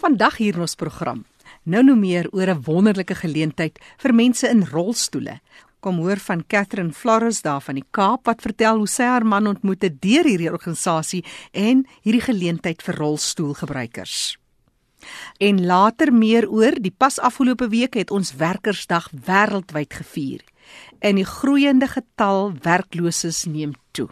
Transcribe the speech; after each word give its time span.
Vandag 0.00 0.38
hier 0.40 0.56
in 0.56 0.64
ons 0.64 0.78
program. 0.80 1.18
Nou 1.68 1.82
nou 1.84 1.96
meer 1.98 2.24
oor 2.32 2.48
'n 2.48 2.62
wonderlike 2.64 3.14
geleentheid 3.14 3.78
vir 3.98 4.14
mense 4.14 4.48
in 4.48 4.64
rolstoele. 4.64 5.40
Kom 5.80 5.98
hoor 5.98 6.16
van 6.16 6.46
Catherine 6.46 6.92
Flores 6.92 7.42
daar 7.42 7.60
van 7.60 7.74
die 7.74 7.84
Kaap 7.90 8.24
wat 8.24 8.40
vertel 8.40 8.76
hoe 8.76 8.86
sy 8.86 9.02
haar 9.02 9.26
man 9.26 9.46
ontmoet 9.46 9.82
het 9.82 10.00
deur 10.00 10.24
hierdie 10.24 10.52
organisasie 10.52 11.24
en 11.52 11.86
hierdie 12.02 12.24
geleentheid 12.24 12.82
vir 12.82 12.94
rolstoelgebruikers. 12.94 14.38
En 15.38 15.66
later 15.66 16.12
meer 16.12 16.48
oor 16.48 16.72
die 16.80 16.94
pas 16.96 17.18
afgelope 17.18 17.68
week 17.68 17.94
het 17.94 18.10
ons 18.10 18.34
werkersdag 18.34 19.10
wêreldwyd 19.26 19.94
gevier. 19.94 20.40
En 20.98 21.14
die 21.14 21.24
groeiende 21.24 21.88
getal 21.88 22.52
werkloses 22.62 23.44
neem 23.44 23.72
toe. 23.90 24.08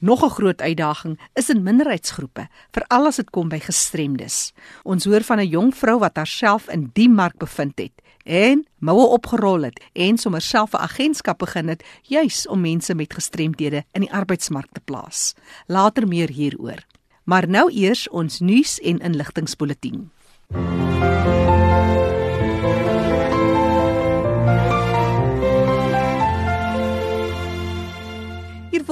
Nog 0.00 0.24
'n 0.24 0.30
groot 0.30 0.60
uitdaging 0.60 1.20
is 1.32 1.48
in 1.48 1.62
minderheidsgroepe, 1.62 2.48
veral 2.70 3.06
as 3.06 3.16
dit 3.16 3.30
kom 3.30 3.48
by 3.48 3.58
gestremdes. 3.58 4.52
Ons 4.82 5.04
hoor 5.04 5.22
van 5.22 5.38
'n 5.38 5.48
jong 5.48 5.74
vrou 5.74 5.98
wat 5.98 6.16
haarself 6.16 6.68
in 6.68 6.90
die 6.92 7.08
mark 7.08 7.38
bevind 7.38 7.78
het 7.78 7.92
en 8.24 8.66
moue 8.78 9.06
opgerol 9.06 9.62
het 9.62 9.80
en 9.92 10.18
sommer 10.18 10.40
self 10.40 10.72
'n 10.72 10.76
agentskap 10.76 11.38
begin 11.38 11.68
het 11.68 11.84
juis 12.02 12.48
om 12.48 12.60
mense 12.60 12.94
met 12.94 13.14
gestremdhede 13.14 13.84
in 13.92 14.00
die 14.00 14.12
arbeidsmark 14.12 14.72
te 14.72 14.80
plaas. 14.80 15.34
Later 15.66 16.08
meer 16.08 16.28
hieroor. 16.28 16.84
Maar 17.24 17.48
nou 17.48 17.72
eers 17.72 18.08
ons 18.08 18.40
nuus 18.40 18.80
en 18.80 18.98
inligtingspulsatie. 18.98 20.08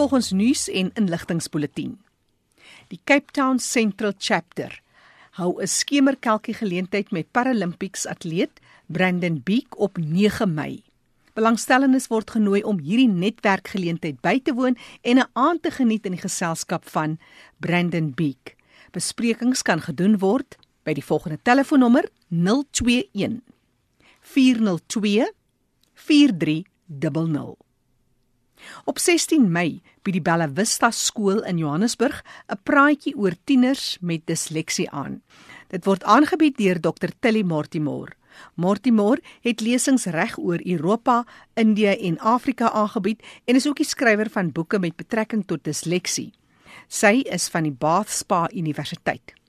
Volg 0.02 0.16
ons 0.18 0.32
nuus 0.34 0.64
en 0.66 0.88
inligtingspulsatie. 0.98 1.92
Die 2.90 2.98
Cape 3.06 3.30
Town 3.36 3.60
Central 3.62 4.14
Chapter 4.18 4.80
hou 5.38 5.60
'n 5.62 5.66
skemerkelkie 5.66 6.54
geleentheid 6.54 7.12
met 7.12 7.30
Paralympics 7.30 8.06
atleet 8.06 8.60
Brandon 8.86 9.40
Beek 9.44 9.78
op 9.78 9.98
9 9.98 10.54
Mei. 10.54 10.82
Belangstellendes 11.34 12.08
word 12.08 12.30
genooi 12.30 12.62
om 12.62 12.78
hierdie 12.78 13.08
netwerkgeleentheid 13.08 14.20
by 14.20 14.40
te 14.42 14.52
woon 14.52 14.76
en 15.02 15.18
'n 15.18 15.30
aand 15.32 15.62
te 15.62 15.70
geniet 15.70 16.04
in 16.04 16.12
die 16.12 16.20
geselskap 16.20 16.88
van 16.88 17.18
Brandon 17.60 18.12
Beek. 18.14 18.56
Besprekings 18.90 19.62
kan 19.62 19.80
gedoen 19.80 20.18
word 20.18 20.56
by 20.82 20.92
die 20.92 21.04
volgende 21.04 21.38
telefoonnommer 21.42 22.08
021 22.28 23.40
402 24.20 25.32
4300. 25.94 27.71
Op 28.84 28.98
16 28.98 29.52
Mei 29.52 29.80
bied 30.02 30.14
die 30.14 30.22
Bella 30.22 30.48
Vista 30.48 30.90
skool 30.90 31.42
in 31.44 31.58
Johannesburg 31.58 32.22
'n 32.48 32.60
praatjie 32.62 33.16
oor 33.16 33.34
tieners 33.44 33.98
met 34.00 34.26
disleksie 34.26 34.90
aan. 34.90 35.22
Dit 35.68 35.84
word 35.84 36.04
aangebied 36.04 36.56
deur 36.56 36.80
Dr 36.80 37.10
Tilly 37.20 37.42
Mortimer. 37.42 38.16
Mortimer 38.54 39.20
het 39.40 39.60
lesings 39.60 40.04
reg 40.04 40.38
oor 40.38 40.60
Europa, 40.64 41.24
Indië 41.54 41.96
en 42.08 42.18
Afrika 42.18 42.70
aangebied 42.70 43.22
en 43.44 43.54
is 43.54 43.66
ook 43.66 43.76
die 43.76 43.86
skrywer 43.86 44.30
van 44.30 44.52
boeke 44.52 44.78
met 44.78 44.96
betrekking 44.96 45.46
tot 45.46 45.64
disleksie. 45.64 46.32
Sy 46.88 47.22
is 47.24 47.48
van 47.48 47.62
die 47.62 47.76
Bath 47.78 48.10
Spa 48.10 48.48
Universiteit. 48.52 49.41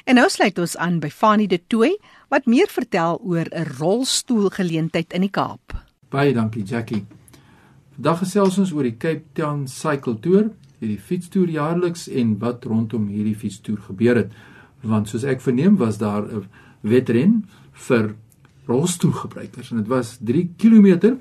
En 0.05 0.15
nou 0.15 0.29
sluit 0.29 0.59
ons 0.59 0.77
aan 0.77 1.01
by 1.01 1.09
Fanie 1.09 1.49
De 1.49 1.61
Tooy 1.67 1.97
wat 2.29 2.47
meer 2.47 2.69
vertel 2.69 3.21
oor 3.23 3.47
'n 3.51 3.67
rolstoelgeleentheid 3.79 5.13
in 5.13 5.21
die 5.21 5.31
Kaap. 5.31 5.75
Baie 6.09 6.33
dankie 6.35 6.63
Jackie. 6.63 7.07
Vandag 7.95 8.19
gesels 8.19 8.59
ons 8.59 8.73
oor 8.73 8.83
die 8.83 8.97
Cape 8.97 9.23
Town 9.33 9.67
Cycle 9.67 10.21
Tour, 10.21 10.51
hierdie 10.79 10.99
fietstoer 10.99 11.49
jaarliks 11.49 12.09
en 12.09 12.39
wat 12.39 12.65
rondom 12.65 13.09
hierdie 13.09 13.37
fietstoer 13.37 13.79
gebeur 13.79 14.17
het. 14.17 14.33
Want 14.83 15.09
soos 15.09 15.25
ek 15.25 15.41
verneem 15.41 15.77
was 15.77 15.99
daar 15.99 16.23
'n 16.23 16.49
wedren 16.81 17.45
vir 17.73 18.15
rolstoelgebruikers 18.67 19.71
en 19.71 19.77
dit 19.77 19.87
was 19.87 20.19
3 20.21 20.49
km 20.57 21.17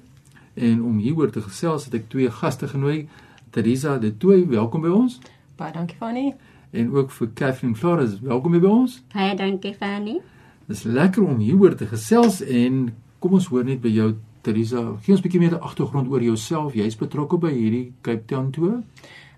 en 0.55 0.83
om 0.83 0.97
hieroor 0.97 1.31
te 1.31 1.41
gesels 1.41 1.85
het 1.85 1.93
ek 1.93 2.09
twee 2.09 2.29
gaste 2.31 2.67
genooi. 2.67 3.07
Teresa 3.51 3.97
De 3.97 4.17
Tooy, 4.17 4.47
welkom 4.47 4.81
by 4.81 4.89
ons. 4.89 5.19
Baie 5.55 5.73
dankie 5.73 5.97
Fanie 5.97 6.33
en 6.73 6.91
ook 6.91 7.11
vir 7.11 7.29
Kathleen 7.33 7.75
Flores. 7.75 8.19
Welkom 8.19 8.55
by 8.57 8.67
ons. 8.67 8.97
Baie 9.13 9.35
dankie 9.37 9.75
Fanny. 9.77 10.17
Dit 10.65 10.75
is 10.77 10.83
lekker 10.83 11.23
om 11.23 11.37
hieroor 11.37 11.75
te 11.77 11.85
gesels 11.85 12.41
en 12.41 12.87
kom 13.21 13.35
ons 13.37 13.47
hoor 13.53 13.65
net 13.67 13.81
by 13.83 13.91
jou 13.93 14.13
Teresa. 14.43 14.81
Gee 15.05 15.13
ons 15.13 15.21
'n 15.21 15.27
bietjie 15.27 15.39
meer 15.39 15.59
agtergrond 15.59 16.09
oor 16.09 16.23
jouself. 16.23 16.73
Jy's 16.73 16.97
betrokke 16.97 17.37
by 17.37 17.51
hierdie 17.51 17.93
Cape 18.01 18.25
Town 18.25 18.51
tour? 18.51 18.81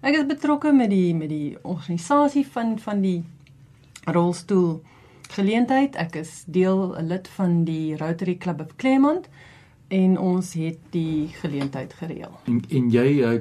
Ek 0.02 0.16
is 0.16 0.26
betrokke 0.26 0.72
met 0.72 0.90
die 0.90 1.14
met 1.16 1.30
die 1.30 1.58
organisasie 1.62 2.46
van 2.48 2.80
van 2.80 3.02
die 3.02 3.24
rolstoel 4.06 4.82
geleentheid. 5.30 5.96
Ek 5.96 6.16
is 6.16 6.44
deel 6.48 6.96
'n 6.98 7.08
lid 7.08 7.28
van 7.28 7.64
die 7.64 7.98
Rotary 7.98 8.38
Club 8.38 8.62
of 8.62 8.76
Claremont 8.76 9.28
en 9.88 10.18
ons 10.18 10.54
het 10.54 10.78
die 10.90 11.28
geleentheid 11.28 11.94
gereël. 11.94 12.40
En 12.46 12.62
en 12.70 12.90
jy 12.90 13.20
uh, 13.20 13.40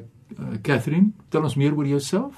Catherine, 0.62 1.12
tel 1.28 1.42
ons 1.42 1.54
meer 1.54 1.76
oor 1.76 1.86
jouself? 1.86 2.34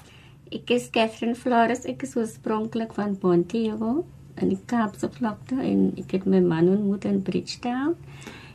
Ek 0.51 0.69
is 0.69 0.89
Catherine 0.89 1.35
Flores. 1.35 1.85
Ek 1.85 2.03
is 2.03 2.15
oorspronklik 2.15 2.93
van 2.95 3.17
Pontiego 3.19 4.05
in 4.37 4.51
die 4.51 4.59
Kaapse 4.69 5.09
vlakte 5.11 5.57
en 5.59 5.89
ek 5.97 6.13
het 6.15 6.27
my 6.29 6.39
man 6.39 6.69
ontmoet 6.71 7.07
in 7.09 7.21
Bridgetown. 7.25 7.95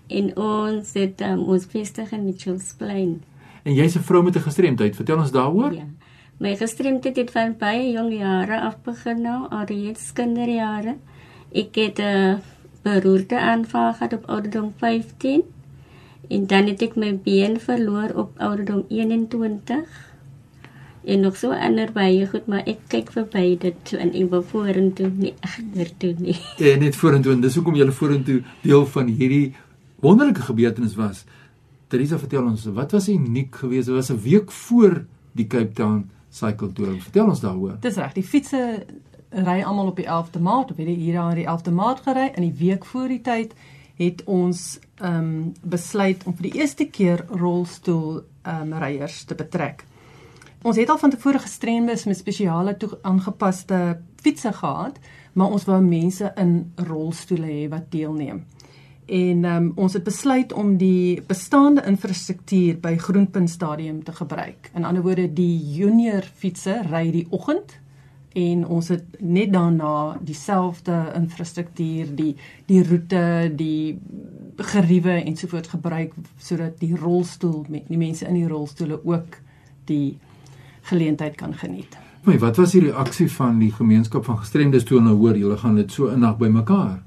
En 0.09 0.31
ons 0.37 0.93
het 0.97 1.21
um, 1.27 1.43
ons 1.53 1.67
vestig 1.73 2.13
in 2.13 2.25
Mitchells 2.25 2.73
Plain. 2.79 3.23
En 3.63 3.75
jy's 3.75 3.97
'n 3.97 4.07
vrou 4.07 4.23
met 4.23 4.37
'n 4.37 4.47
gestremdheid. 4.49 4.97
Vertel 4.97 5.19
ons 5.19 5.33
daaroor. 5.33 5.73
Ja. 5.73 5.87
My 6.39 6.57
gestremdheid 6.57 7.17
het 7.17 7.31
van 7.31 7.57
baie 7.59 7.93
jong 7.93 8.13
jare 8.13 8.61
af 8.61 8.81
begin 8.83 9.21
nou, 9.23 9.49
alreeds 9.51 10.13
kinderjare. 10.13 10.97
Ek 11.53 11.75
het 11.75 11.99
'n 11.99 12.03
uh, 12.03 12.39
beroerte 12.83 13.39
aanval 13.39 13.93
gehad 13.93 14.13
op 14.13 14.25
ouderdom 14.27 14.73
15 14.77 15.43
en 16.29 16.47
dan 16.47 16.67
het 16.67 16.83
ek 16.83 16.97
my 16.97 17.19
been 17.19 17.61
verloor 17.61 18.11
op 18.15 18.39
ouderdom 18.39 18.85
21 18.89 20.12
en 21.05 21.21
nog 21.21 21.37
so 21.37 21.51
ander 21.51 21.93
baie 21.93 22.27
goed, 22.31 22.47
maar 22.47 22.63
ek 22.67 22.85
kyk 22.93 23.11
verby 23.15 23.57
dit 23.59 23.93
en 23.99 24.13
ek 24.15 24.31
wil 24.31 24.43
vorentoe 24.43 25.11
nie 25.11 25.35
agtertoe 25.41 26.15
nie. 26.19 26.39
En 26.73 26.83
net 26.85 26.97
vorentoe 26.97 27.33
en 27.35 27.45
dis 27.45 27.55
hoekom 27.59 27.79
jy 27.79 27.91
vorentoe 27.91 28.41
deel 28.63 28.87
van 28.87 29.11
hierdie 29.11 29.55
wonderlike 30.03 30.43
gebeurtenis 30.49 30.95
was. 30.99 31.25
Teresa 31.89 32.19
vertel 32.19 32.47
ons, 32.49 32.65
wat 32.73 32.93
was 32.93 33.09
uniek 33.09 33.55
geweest? 33.55 33.91
Dit 33.91 33.95
was 33.95 34.11
'n 34.11 34.21
week 34.23 34.53
voor 34.53 35.05
die 35.33 35.47
Cape 35.47 35.73
Town 35.73 36.11
Cycle 36.31 36.73
Tour. 36.73 36.97
Vertel 37.01 37.29
ons 37.29 37.41
daaroor. 37.41 37.77
Dis 37.81 37.97
reg, 37.97 38.13
die 38.13 38.25
fietsse 38.25 38.87
ry 39.31 39.63
almal 39.63 39.87
op 39.87 39.97
die 39.97 40.07
11de 40.07 40.41
Maart, 40.41 40.71
op 40.71 40.77
hierdie 40.77 40.97
hier 40.97 41.19
aan 41.19 41.35
die 41.35 41.47
11de 41.47 41.73
Maart 41.73 42.01
gery 42.01 42.31
en 42.35 42.43
die 42.43 42.57
week 42.59 42.85
voor 42.85 43.09
die 43.09 43.21
tyd 43.21 43.55
het 43.97 44.25
ons 44.25 44.79
ehm 44.97 45.19
um, 45.19 45.53
besluit 45.63 46.25
om 46.25 46.35
vir 46.37 46.51
die 46.51 46.61
eerste 46.61 46.85
keer 46.85 47.25
rolstoel 47.29 48.23
ehm 48.43 48.73
um, 48.73 48.79
ryers 48.79 49.25
te 49.25 49.35
betrek. 49.35 49.85
Ons 50.63 50.77
het 50.79 50.91
al 50.91 50.99
van 50.99 51.11
tevore 51.11 51.39
gestremdes 51.43 52.05
met 52.07 52.17
spesiale 52.17 52.77
aangepaste 53.03 54.01
fietsse 54.23 54.53
gehad, 54.53 54.99
maar 55.33 55.51
ons 55.51 55.65
wou 55.67 55.81
mense 55.83 56.33
in 56.39 56.53
rolstoele 56.77 57.49
hê 57.51 57.65
wat 57.69 57.91
deelneem. 57.91 58.45
En 59.07 59.45
um, 59.45 59.73
ons 59.75 59.93
het 59.93 60.05
besluit 60.07 60.53
om 60.53 60.77
die 60.79 61.19
bestaande 61.27 61.83
infrastruktuur 61.91 62.79
by 62.81 62.95
Groenpunt 62.97 63.51
Stadium 63.51 64.05
te 64.05 64.13
gebruik. 64.13 64.71
In 64.75 64.85
ander 64.85 65.03
woorde, 65.03 65.27
die 65.35 65.59
junior 65.75 66.23
fietsse 66.23 66.79
ry 66.87 67.09
die 67.11 67.27
oggend 67.31 67.81
en 68.39 68.63
ons 68.65 68.89
het 68.89 69.19
net 69.19 69.51
daarna 69.53 70.17
dieselfde 70.23 71.03
infrastruktuur, 71.19 72.15
die 72.17 72.37
die 72.71 72.85
roete, 72.87 73.51
die 73.57 73.99
geriewe 74.57 75.19
ensovoorts 75.25 75.75
gebruik 75.75 76.15
sodat 76.39 76.79
die 76.79 76.95
rolstoel 76.97 77.65
met 77.69 77.91
die 77.91 77.99
mense 77.99 78.31
in 78.31 78.39
die 78.39 78.49
rolstoele 78.49 79.03
ook 79.03 79.43
die 79.91 80.21
geleentheid 80.83 81.37
kan 81.37 81.55
geniet. 81.55 81.99
Maar 82.23 82.39
wat 82.39 82.57
was 82.57 82.71
die 82.71 82.85
reaksie 82.85 83.29
van 83.33 83.59
die 83.59 83.73
gemeenskap 83.73 84.25
van 84.25 84.39
gestremdes 84.39 84.85
toe 84.87 85.01
hulle 85.01 85.15
hoor 85.19 85.39
julle 85.39 85.57
gaan 85.59 85.75
dit 85.75 85.93
so 85.93 86.07
innig 86.07 86.37
bymekaar? 86.39 87.01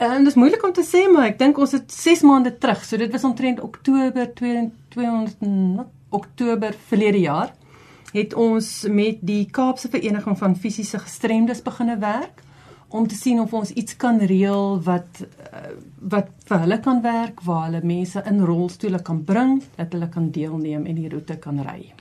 En 0.00 0.18
dit 0.24 0.32
is 0.32 0.34
moeilik 0.34 0.64
om 0.64 0.72
te 0.72 0.84
sê, 0.84 1.06
maar 1.12 1.26
ek 1.28 1.38
dink 1.40 1.58
ons 1.60 1.72
het 1.76 1.92
6 1.92 2.22
maande 2.28 2.52
terug, 2.58 2.84
so 2.84 2.96
dit 3.00 3.12
was 3.12 3.24
omtrent 3.24 3.60
Oktober 3.60 4.28
200 4.34 5.88
Oktober 6.10 6.76
verlede 6.88 7.20
jaar, 7.20 7.52
het 8.12 8.34
ons 8.34 8.70
met 8.90 9.20
die 9.20 9.44
Kaapse 9.50 9.88
Vereniging 9.88 10.38
van 10.38 10.56
Fisiese 10.56 10.98
Gestremdes 10.98 11.62
begine 11.62 11.98
werk 12.00 12.42
om 12.88 13.06
te 13.06 13.14
sien 13.14 13.40
of 13.40 13.52
ons 13.54 13.70
iets 13.70 13.96
kan 13.96 14.18
reël 14.18 14.80
wat 14.82 15.22
uh, 15.22 15.60
wat 16.10 16.32
vir 16.48 16.64
hulle 16.64 16.80
kan 16.82 17.02
werk 17.04 17.44
waar 17.46 17.68
hulle 17.68 17.84
mense 17.86 18.22
in 18.26 18.40
rolstoele 18.42 18.98
kan 19.06 19.20
bring 19.24 19.60
dat 19.76 19.92
hulle 19.94 20.08
kan 20.10 20.30
deelneem 20.34 20.88
en 20.90 20.98
die 20.98 21.10
roete 21.12 21.36
kan 21.38 21.60
ry. 21.62 21.92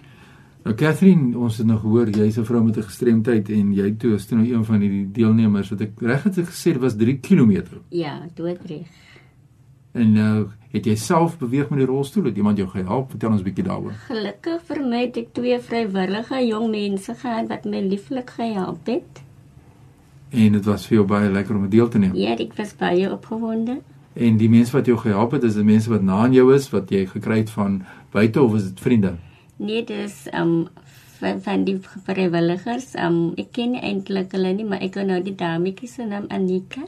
Nou 0.70 0.78
Catherine, 0.78 1.32
ons 1.34 1.56
het 1.58 1.66
nog 1.66 1.80
gehoor 1.82 2.10
jy's 2.14 2.38
'n 2.38 2.46
vrou 2.46 2.64
met 2.64 2.78
'n 2.78 2.84
gestremdheid 2.84 3.50
en 3.50 3.74
jy 3.74 3.96
toe 3.98 4.14
is 4.14 4.26
toe 4.26 4.38
nou 4.38 4.54
een 4.54 4.66
van 4.66 4.80
hierdie 4.80 5.12
deelnemers 5.12 5.70
wat 5.70 5.82
ek 5.82 5.92
reg 6.00 6.24
het 6.24 6.38
gesê 6.38 6.74
dit 6.74 6.78
was 6.78 6.96
3 6.96 7.20
km. 7.20 7.64
Ja, 7.90 8.28
doodreg. 8.36 8.88
En 9.94 10.12
nou 10.12 10.48
het 10.72 10.86
jy 10.86 10.96
self 10.96 11.38
beweeg 11.38 11.70
met 11.70 11.80
die 11.80 11.88
rolstoel? 11.88 12.24
Het 12.24 12.38
iemand 12.38 12.58
jou 12.58 12.70
gehelp? 12.70 13.10
Vertel 13.10 13.32
ons 13.32 13.42
'n 13.42 13.44
bietjie 13.44 13.64
daaroor. 13.64 13.92
Gelukkig 13.92 14.62
vir 14.64 14.88
my 14.88 15.02
het 15.02 15.18
ek 15.18 15.34
twee 15.34 15.60
vrywillige 15.60 16.48
jong 16.48 16.70
mense 16.70 17.14
gehad 17.14 17.48
wat 17.48 17.66
my 17.66 17.82
lieflik 17.82 18.30
gehelp 18.30 18.86
het. 18.86 19.24
En 20.30 20.52
dit 20.52 20.66
was 20.66 20.88
vir 20.88 20.96
jou 20.96 21.08
baie 21.08 21.32
lekker 21.32 21.56
om 21.56 21.70
deel 21.70 21.88
te 21.88 21.98
neem. 21.98 22.16
Ja, 22.16 22.38
ek 22.38 22.54
was 22.54 22.76
baie 22.76 23.12
opgewonde. 23.12 23.82
En 24.14 24.38
die 24.38 24.50
mense 24.50 24.72
wat 24.72 24.86
jou 24.86 24.98
gehelp 24.98 25.32
het, 25.32 25.44
is 25.44 25.54
dit 25.54 25.66
mense 25.66 25.90
wat 25.90 26.02
na 26.02 26.14
aan 26.14 26.34
jou 26.34 26.54
is, 26.54 26.70
wat 26.70 26.90
jy 26.90 27.06
gekry 27.06 27.38
het 27.38 27.50
van 27.50 27.84
buite 28.12 28.42
of 28.42 28.56
is 28.56 28.64
dit 28.64 28.80
vriende? 28.80 29.18
Nee, 29.60 29.84
dis 29.84 30.28
um 30.34 30.70
van, 31.20 31.42
van 31.44 31.66
die 31.68 31.76
vrywilligers. 32.08 32.94
Um 32.96 33.34
ek 33.40 33.52
ken 33.58 33.76
eintlik 33.76 34.32
hulle 34.36 34.54
nie, 34.56 34.68
maar 34.68 34.84
ek 34.86 34.96
ken 34.96 35.12
nou 35.12 35.20
die 35.24 35.36
dametjie 35.36 35.90
se 35.92 36.08
naam 36.08 36.30
Anika. 36.32 36.86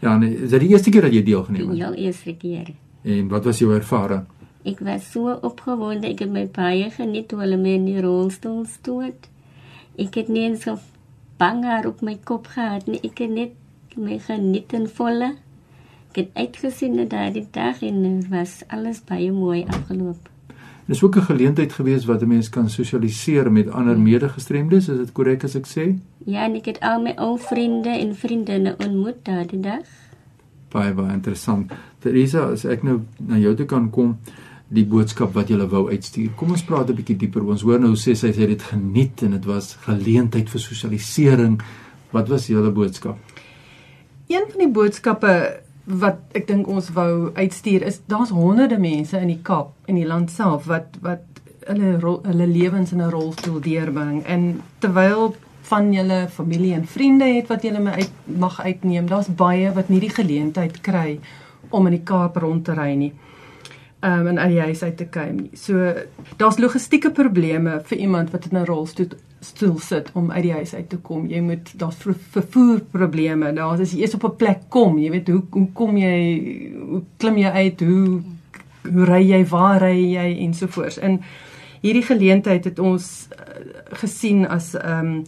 Ja, 0.00 0.16
nee, 0.16 0.34
is 0.44 0.52
dit 0.52 0.66
die 0.66 0.70
eerste 0.74 0.92
keer 0.92 1.08
dat 1.08 1.16
jy 1.16 1.22
deelgeneem 1.24 1.72
het? 1.72 1.78
Ja, 1.80 1.90
eerste 1.96 2.34
keer. 2.36 2.72
En 3.04 3.28
wat 3.32 3.48
was 3.48 3.60
jou 3.60 3.72
ervaring? 3.74 4.26
Ek 4.68 4.80
was 4.84 5.06
so 5.12 5.32
opgewonde, 5.48 6.08
ek 6.08 6.20
het 6.24 6.32
my 6.32 6.44
baie 6.52 6.90
geniet 6.92 7.30
toe 7.30 7.40
hulle 7.40 7.56
my 7.60 7.76
in 7.78 7.86
die 7.88 8.00
rolstoel 8.04 8.66
stoot. 8.68 9.28
Ek 10.00 10.16
het 10.20 10.28
nie 10.28 10.44
eens 10.48 10.66
so 10.68 10.76
bang 11.40 11.64
haar 11.64 11.88
op 11.88 12.02
my 12.04 12.18
kop 12.28 12.50
gehad 12.52 12.88
nie. 12.88 13.00
Ek 13.04 13.24
het 13.24 13.32
net 13.32 13.96
my 13.96 14.18
geniet 14.20 14.76
en 14.76 14.84
volle. 14.88 15.30
Ek 16.10 16.20
het 16.20 16.36
uitgesien 16.36 16.98
na 16.98 17.08
daardie 17.08 17.46
dag 17.52 17.80
en 17.86 18.20
was 18.28 18.60
alles 18.68 19.00
baie 19.08 19.32
mooi 19.32 19.64
afgeloop. 19.64 20.28
Dis 20.90 21.02
ook 21.02 21.16
'n 21.16 21.22
geleentheid 21.22 21.72
gewees 21.72 22.04
wat 22.04 22.22
'n 22.22 22.28
mens 22.28 22.48
kan 22.48 22.70
sosialiseer 22.70 23.52
met 23.52 23.68
ander 23.68 23.98
medegestremdes, 24.00 24.88
is 24.88 24.96
dit 24.96 25.12
korrek 25.12 25.44
as 25.44 25.54
ek 25.54 25.66
sê? 25.66 25.98
Ja, 26.24 26.44
en 26.44 26.54
ek 26.54 26.64
het 26.64 26.80
al 26.80 27.02
my 27.02 27.12
ou 27.16 27.38
vriende 27.38 27.88
en 27.88 28.16
vriendinne 28.16 28.74
ontmoet 28.78 29.14
daardie 29.22 29.60
dag. 29.60 29.86
Baie 30.68 30.94
baie 30.94 31.12
interessant. 31.12 31.72
Teresa, 31.98 32.50
as 32.50 32.64
ek 32.64 32.82
nou 32.82 33.00
na 33.18 33.38
jou 33.38 33.54
toe 33.54 33.66
kan 33.66 33.90
kom, 33.90 34.18
die 34.68 34.84
boodskap 34.84 35.32
wat 35.32 35.48
jy 35.48 35.66
wou 35.66 35.90
uitstuur. 35.90 36.30
Kom 36.34 36.50
ons 36.50 36.64
praat 36.64 36.90
'n 36.90 36.94
bietjie 36.94 37.16
dieper. 37.16 37.46
Ons 37.46 37.62
hoor 37.62 37.80
nou 37.80 37.94
sê 37.94 38.14
sy 38.14 38.32
sê 38.32 38.46
dit 38.46 38.62
geniet 38.62 39.22
en 39.22 39.30
dit 39.30 39.44
was 39.44 39.76
geleentheid 39.80 40.50
vir 40.50 40.60
sosialisering. 40.60 41.62
Wat 42.10 42.28
was 42.28 42.46
julle 42.46 42.70
boodskap? 42.70 43.16
Een 44.26 44.44
van 44.48 44.58
die 44.58 44.72
boodskappe 44.72 45.60
wat 45.90 46.36
ek 46.38 46.46
dink 46.46 46.68
ons 46.68 46.90
wou 46.94 47.32
uitstuur 47.34 47.82
is 47.82 48.00
daar's 48.06 48.30
honderde 48.30 48.78
mense 48.78 49.18
in 49.18 49.32
die 49.32 49.40
Kaap 49.42 49.72
en 49.90 49.98
die 49.98 50.06
land 50.06 50.30
self 50.30 50.68
wat 50.70 50.98
wat 51.02 51.26
hulle 51.66 51.98
hulle 52.00 52.46
lewens 52.46 52.92
in 52.92 53.02
'n 53.02 53.10
rolstoel 53.10 53.60
deurbring. 53.60 54.24
En 54.26 54.62
terwyl 54.78 55.34
van 55.62 55.92
julle 55.92 56.28
familie 56.28 56.74
en 56.74 56.86
vriende 56.86 57.24
het 57.24 57.48
wat 57.48 57.62
julle 57.62 57.80
my 57.80 57.90
uit 57.90 58.10
mag 58.24 58.60
uitneem 58.60 59.06
daar's 59.06 59.28
baie 59.28 59.72
wat 59.72 59.88
nie 59.88 60.00
die 60.00 60.14
geleentheid 60.14 60.80
kry 60.80 61.18
om 61.70 61.86
in 61.86 61.92
die 61.92 62.04
Kaap 62.04 62.36
rond 62.36 62.64
te 62.64 62.74
ry 62.74 62.94
nie 62.94 63.12
um, 64.00 64.26
en 64.26 64.38
uit 64.38 64.54
die 64.54 64.60
huis 64.60 64.82
uit 64.82 64.96
te 64.96 65.06
kuim 65.06 65.36
nie. 65.36 65.50
So 65.56 65.92
daar's 66.36 66.58
logistieke 66.58 67.10
probleme 67.10 67.80
vir 67.84 67.98
iemand 67.98 68.30
wat 68.30 68.48
in 68.50 68.58
'n 68.58 68.64
rolstoel 68.64 69.08
stoel 69.40 69.78
sit 69.78 70.10
om 70.12 70.30
uit 70.30 70.42
die 70.42 70.52
huis 70.52 70.74
uit 70.74 70.88
te 70.88 70.98
kom. 70.98 71.26
Jy 71.28 71.40
moet 71.40 71.72
daar's 71.80 71.96
vervoer 72.32 72.80
probleme. 72.92 73.52
Daar's 73.56 73.80
as 73.80 73.92
jy 73.92 74.02
eers 74.04 74.14
op 74.14 74.24
'n 74.24 74.36
plek 74.36 74.60
kom, 74.68 74.98
jy 74.98 75.10
weet 75.10 75.28
hoe 75.28 75.42
hoe 75.50 75.68
kom 75.72 75.96
jy 75.96 76.72
hoe 76.88 77.02
klim 77.16 77.36
jy 77.36 77.50
uit? 77.50 77.80
Hoe 77.80 78.22
hoe 78.92 79.04
ry 79.04 79.22
jy? 79.30 79.44
Waar 79.46 79.80
ry 79.82 79.96
jy 80.12 80.38
ensovoorts. 80.46 80.98
En 80.98 81.20
hierdie 81.80 82.02
geleentheid 82.02 82.64
het 82.64 82.78
ons 82.78 83.28
uh, 83.32 83.36
gesien 83.92 84.46
as 84.48 84.74
ehm 84.74 85.06
um, 85.06 85.24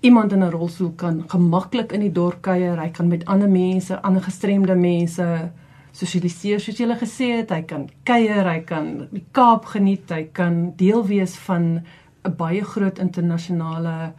iemand 0.00 0.32
in 0.32 0.42
'n 0.42 0.50
rolstoel 0.50 0.92
kan 0.96 1.24
gemaklik 1.26 1.92
in 1.92 2.00
die 2.00 2.12
dorp 2.12 2.42
kuier. 2.42 2.80
Hy 2.80 2.90
kan 2.90 3.08
met 3.08 3.24
ander 3.24 3.48
mense, 3.48 4.02
ander 4.02 4.22
gestremde 4.22 4.74
mense 4.74 5.50
sosialiseer 5.92 6.60
soos 6.60 6.76
jy 6.76 6.84
gele 6.84 6.96
gesê 7.00 7.30
het. 7.40 7.50
Hy 7.50 7.62
kan 7.62 7.88
kuier, 8.04 8.44
hy 8.44 8.60
kan 8.60 9.08
die 9.10 9.24
Kaap 9.32 9.64
geniet, 9.64 10.10
hy 10.10 10.28
kan 10.32 10.72
deel 10.76 11.06
wees 11.06 11.36
van 11.36 11.84
'n 12.26 12.36
baie 12.36 12.64
groot 12.64 12.98
internasionale 12.98 14.12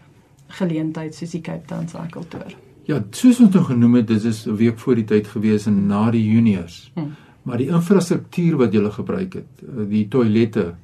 geleentheid 0.47 1.15
soos 1.15 1.31
die 1.31 1.41
Cape 1.41 1.67
Town 1.67 1.87
Cycle 1.87 2.27
Tour. 2.27 2.55
Ja, 2.87 3.01
soos 3.11 3.39
ons 3.43 3.53
nou 3.53 3.63
genoem 3.67 3.95
het, 3.95 4.07
dit 4.07 4.23
is 4.23 4.45
'n 4.47 4.55
week 4.55 4.79
voor 4.79 4.95
die 4.95 5.03
tyd 5.03 5.27
gewees 5.27 5.65
en 5.65 5.87
na 5.87 6.11
die 6.11 6.23
juniors. 6.23 6.91
Hmm. 6.93 7.15
Maar 7.43 7.57
die 7.57 7.67
infrastruktuur 7.67 8.57
wat 8.57 8.73
jy 8.73 8.89
gebruik 8.91 9.33
het, 9.33 9.63
die 9.89 10.07
toilette 10.07 10.75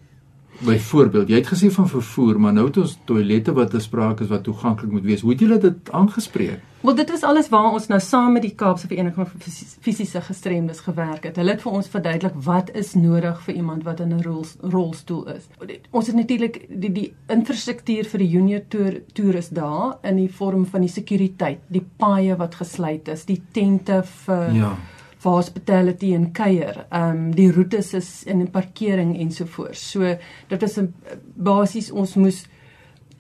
byvoorbeeld, 0.60 1.30
jy 1.30 1.40
het 1.42 1.50
gesê 1.50 1.72
van 1.72 1.88
vervoer, 1.90 2.40
maar 2.40 2.54
nou 2.54 2.68
het 2.68 2.78
ons 2.78 2.98
toilette 3.06 3.54
wat 3.54 3.74
bespreek 3.74 4.20
is 4.20 4.30
wat 4.32 4.44
toeganklik 4.44 4.92
moet 4.92 5.04
wees. 5.08 5.22
Hoe 5.22 5.32
het 5.32 5.42
julle 5.44 5.58
dit 5.58 5.92
aangespreek? 5.92 6.62
Wel 6.84 6.96
dit 6.96 7.10
was 7.10 7.22
alles 7.24 7.48
waar 7.50 7.72
ons 7.72 7.88
nou 7.88 8.00
saam 8.04 8.34
met 8.36 8.44
die 8.44 8.56
Kaapse 8.60 8.88
Vereniging 8.92 9.28
van 9.30 9.54
Fisiese 9.82 10.22
Gestremdes 10.22 10.82
gewerk 10.84 11.24
het. 11.24 11.38
Hulle 11.40 11.56
het 11.56 11.64
vir 11.64 11.78
ons 11.80 11.88
verduidelik 11.88 12.36
wat 12.44 12.74
is 12.76 12.92
nodig 13.00 13.40
vir 13.46 13.56
iemand 13.56 13.86
wat 13.88 14.00
in 14.04 14.12
'n 14.12 14.24
rol, 14.24 14.46
rolstoel 14.62 15.28
is. 15.36 15.48
Ons 15.92 16.08
het 16.08 16.16
natuurlik 16.16 16.66
die 16.70 16.92
die 16.92 17.14
infrastruktuur 17.28 18.06
vir 18.06 18.20
die 18.20 18.30
junior 18.30 18.62
toer 18.68 19.02
toerus 19.14 19.50
daar 19.50 19.98
in 20.04 20.16
die 20.16 20.30
vorm 20.30 20.66
van 20.66 20.82
die 20.82 20.90
sekuriteit, 20.90 21.60
die 21.68 21.86
paaie 21.98 22.36
wat 22.36 22.56
gesluit 22.56 23.08
is, 23.08 23.26
die 23.26 23.42
tente 23.52 24.04
vir 24.04 24.52
ja 24.52 24.76
vir 25.24 25.32
hospitality 25.32 26.14
en 26.14 26.32
kuier. 26.32 26.86
Ehm 26.90 27.10
um, 27.10 27.36
die 27.36 27.52
roetes 27.52 27.94
is 27.94 28.24
in 28.24 28.42
'n 28.42 28.52
parkering 28.52 29.18
ensovoorts. 29.20 29.92
So 29.92 30.18
dit 30.48 30.64
is 30.64 30.78
'n 30.80 30.94
basies 31.36 31.92
ons 31.92 32.16
moes 32.16 32.46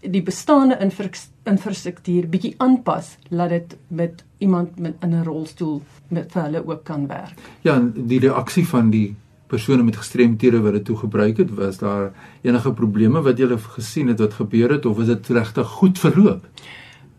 die 0.03 0.21
bestaande 0.21 0.77
infrastruktuur 1.43 2.27
bietjie 2.27 2.53
aanpas 2.57 3.17
laat 3.29 3.49
dit 3.49 3.77
met 3.87 4.23
iemand 4.37 4.79
met 4.79 4.93
in 5.01 5.13
'n 5.15 5.23
rolstoel 5.23 5.81
met 6.07 6.31
vir 6.31 6.43
hulle 6.43 6.67
ook 6.67 6.83
kan 6.83 7.07
werk. 7.07 7.39
Ja, 7.61 7.79
die 7.95 8.19
reaksie 8.19 8.67
van 8.67 8.89
die 8.89 9.15
persone 9.47 9.83
met 9.83 9.95
gestremthede 9.95 10.61
wat 10.61 10.73
dit 10.73 10.85
toe 10.85 10.97
gebruik 10.97 11.37
het, 11.37 11.51
was 11.55 11.77
daar 11.77 12.11
enige 12.41 12.73
probleme 12.73 13.21
wat 13.21 13.37
jy 13.37 13.57
gesien 13.57 14.07
het 14.07 14.19
wat 14.19 14.33
gebeur 14.33 14.71
het 14.71 14.85
of 14.85 14.99
is 14.99 15.11
dit 15.11 15.27
regtig 15.27 15.67
goed 15.67 15.99
verloop? 15.99 16.47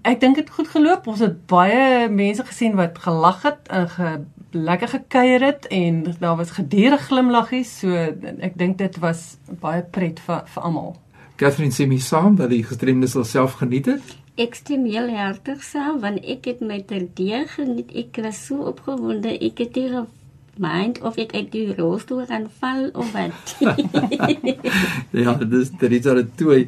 Ek 0.05 0.21
dink 0.21 0.37
dit 0.37 0.51
goed 0.51 0.69
geloop. 0.69 1.07
Ons 1.07 1.23
het 1.25 1.47
baie 1.47 2.09
mense 2.13 2.45
gesien 2.45 2.75
wat 2.77 2.99
gelag 2.99 3.43
het 3.43 3.71
en 3.73 3.89
ge 3.89 4.09
lekker 4.55 4.89
gekuier 4.89 5.43
het 5.43 5.67
en 5.67 6.15
daar 6.19 6.37
was 6.37 6.55
gedurende 6.57 6.99
glimlaggies, 6.99 7.79
so 7.81 7.91
ek 8.41 8.59
dink 8.59 8.79
dit 8.79 8.99
was 9.03 9.37
baie 9.61 9.83
pret 9.83 10.21
vir 10.25 10.45
vir 10.55 10.63
almal. 10.63 10.95
Catherine 11.37 11.75
sê 11.75 11.87
my 11.91 11.99
saam 11.99 12.37
dat 12.39 12.53
die 12.55 12.63
gestremdes 12.63 13.17
self 13.31 13.59
geniet 13.61 13.91
het. 13.91 14.17
Ek 14.39 14.55
stem 14.55 14.87
heel 14.87 15.11
hartig 15.15 15.63
saam 15.63 16.01
want 16.03 16.23
ek 16.25 16.47
het 16.51 16.61
my 16.63 16.81
terdee 16.87 17.45
geniet. 17.57 17.91
Ek 17.95 18.23
was 18.23 18.47
so 18.47 18.67
opgewonde. 18.71 19.35
Ek 19.43 19.59
het 19.63 19.75
hier 19.79 20.05
mind 20.59 21.01
of 21.03 21.17
ek 21.19 21.35
uit 21.35 21.51
die 21.51 21.75
rolstoel 21.75 22.27
gaan 22.31 22.47
val 22.61 22.89
of 22.95 23.11
wat. 23.15 23.55
ja, 25.25 25.35
dis 25.35 25.73
dit 25.81 25.97
is 25.99 26.07
al 26.11 26.23
toe 26.39 26.61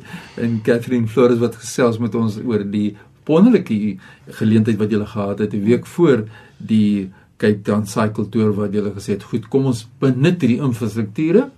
en 0.43 0.61
Catherine 0.67 1.07
Flores 1.07 1.43
wat 1.43 1.59
gesels 1.63 2.01
met 2.03 2.15
ons 2.19 2.39
oor 2.43 2.65
die 2.67 2.97
wonderlike 3.27 3.97
geleentheid 4.39 4.79
wat 4.79 4.91
julle 4.91 5.07
gehad 5.07 5.39
het 5.43 5.55
'n 5.55 5.65
week 5.65 5.87
voor 5.87 6.27
die 6.59 7.11
Cape 7.37 7.63
Town 7.63 7.87
Cycle 7.87 8.29
Tour 8.29 8.55
wat 8.57 8.73
julle 8.73 8.93
gesê 8.97 9.17
het, 9.17 9.23
goed, 9.23 9.49
kom 9.49 9.67
ons 9.67 9.85
benut 10.01 10.41
hierdie 10.41 10.63
infrastrukture 10.65 11.51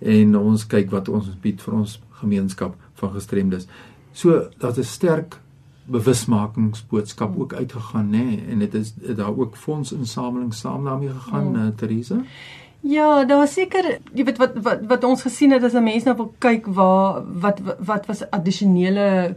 en 0.00 0.36
ons 0.36 0.66
kyk 0.66 0.90
wat 0.92 1.08
ons 1.08 1.32
bied 1.42 1.62
vir 1.62 1.74
ons 1.74 1.96
gemeenskap 2.20 2.76
van 3.00 3.12
gestremdes. 3.16 3.66
So 4.12 4.48
dat 4.58 4.78
'n 4.78 4.84
sterk 4.84 5.40
bewusmakingsboodskap 5.86 7.38
ook 7.38 7.52
uitgegaan 7.54 8.10
nê 8.10 8.24
nee, 8.24 8.44
en 8.50 8.58
dit 8.58 8.74
is 8.74 8.94
daar 8.94 9.36
ook 9.38 9.56
fondsinsameling 9.56 10.54
saam 10.54 10.84
daarmee 10.84 11.10
gegaan 11.10 11.46
oh. 11.46 11.62
uh, 11.62 11.68
Theresa. 11.76 12.22
Ja, 12.80 13.24
daar 13.24 13.38
was 13.38 13.52
seker, 13.52 13.98
jy 14.14 14.24
weet 14.24 14.38
wat 14.38 14.58
wat 14.62 14.82
wat 14.86 15.04
ons 15.04 15.22
gesien 15.22 15.52
het 15.52 15.62
as 15.62 15.74
'n 15.74 15.82
mens 15.82 16.04
nou 16.04 16.16
wil 16.16 16.34
kyk 16.38 16.66
waar 16.66 17.22
wat 17.40 17.60
wat 17.78 18.06
was 18.06 18.30
addisionele 18.30 19.36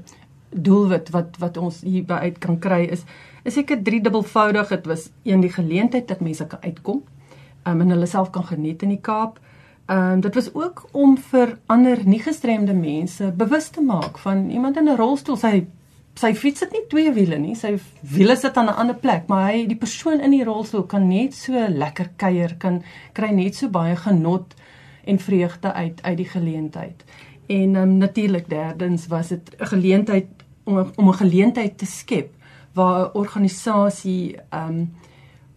doelwit 0.50 1.10
wat 1.10 1.38
wat 1.40 1.58
ons 1.58 1.82
hierby 1.82 2.14
uit 2.14 2.38
kan 2.38 2.60
kry 2.60 2.82
is 2.92 3.04
is 3.50 3.58
seker 3.58 3.82
driedubbelvoudig 3.84 4.70
dit 4.76 4.86
was 4.90 5.10
een 5.28 5.42
die 5.42 5.54
geleentheid 5.54 6.08
dat 6.08 6.22
mense 6.26 6.48
kan 6.48 6.62
uitkom 6.62 7.02
um, 7.68 7.82
en 7.82 7.90
hulle 7.96 8.10
self 8.10 8.30
kan 8.36 8.46
geniet 8.46 8.84
in 8.86 8.96
die 8.96 9.02
Kaap. 9.02 9.40
Ehm 9.90 10.20
um, 10.20 10.22
dit 10.22 10.36
was 10.38 10.54
ook 10.54 10.86
om 10.92 11.18
vir 11.32 11.58
ander 11.66 12.02
nie 12.06 12.22
gestremde 12.22 12.74
mense 12.78 13.32
bewus 13.38 13.70
te 13.74 13.82
maak 13.82 14.18
van 14.26 14.50
iemand 14.50 14.78
in 14.78 14.90
'n 14.90 14.98
rolstoel 14.98 15.38
sy 15.38 15.68
sy 16.20 16.34
fiets 16.36 16.60
het 16.60 16.72
nie 16.72 16.86
twee 16.90 17.12
wiele 17.14 17.38
nie 17.38 17.56
sy 17.56 17.78
wiele 18.02 18.36
sit 18.36 18.58
aan 18.58 18.70
'n 18.70 18.80
ander 18.82 18.96
plek 18.96 19.28
maar 19.28 19.52
hy 19.52 19.66
die 19.68 19.78
persoon 19.78 20.20
in 20.20 20.32
die 20.32 20.44
rolstoel 20.44 20.84
kan 20.84 21.08
net 21.08 21.34
so 21.34 21.54
lekker 21.70 22.10
kuier 22.18 22.56
kan 22.58 22.84
kry 23.14 23.32
net 23.32 23.56
so 23.56 23.70
baie 23.70 23.96
genot 23.96 24.56
en 25.06 25.20
vreugde 25.20 25.74
uit 25.74 26.02
uit 26.04 26.18
die 26.18 26.30
geleentheid. 26.30 27.04
En 27.48 27.76
um, 27.76 27.98
natuurlik 27.98 28.50
derdens 28.50 29.08
was 29.08 29.28
dit 29.28 29.56
'n 29.58 29.66
geleentheid 29.66 30.28
om 30.64 30.92
om 30.96 31.08
'n 31.08 31.22
geleentheid 31.24 31.78
te 31.78 31.86
skep 31.86 32.39
waar 32.74 33.06
'n 33.06 33.14
organisasie 33.14 34.38
um 34.54 34.94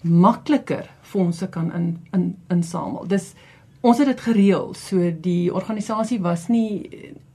makliker 0.03 0.91
fondse 1.01 1.49
kan 1.49 1.73
in 1.73 1.99
in 2.13 2.37
insamel. 2.49 3.07
Dis 3.07 3.35
ons 3.81 3.99
het 3.99 4.07
dit 4.07 4.21
gereël. 4.21 4.75
So 4.75 5.13
die 5.21 5.55
organisasie 5.55 6.21
was 6.21 6.49
nie 6.49 6.89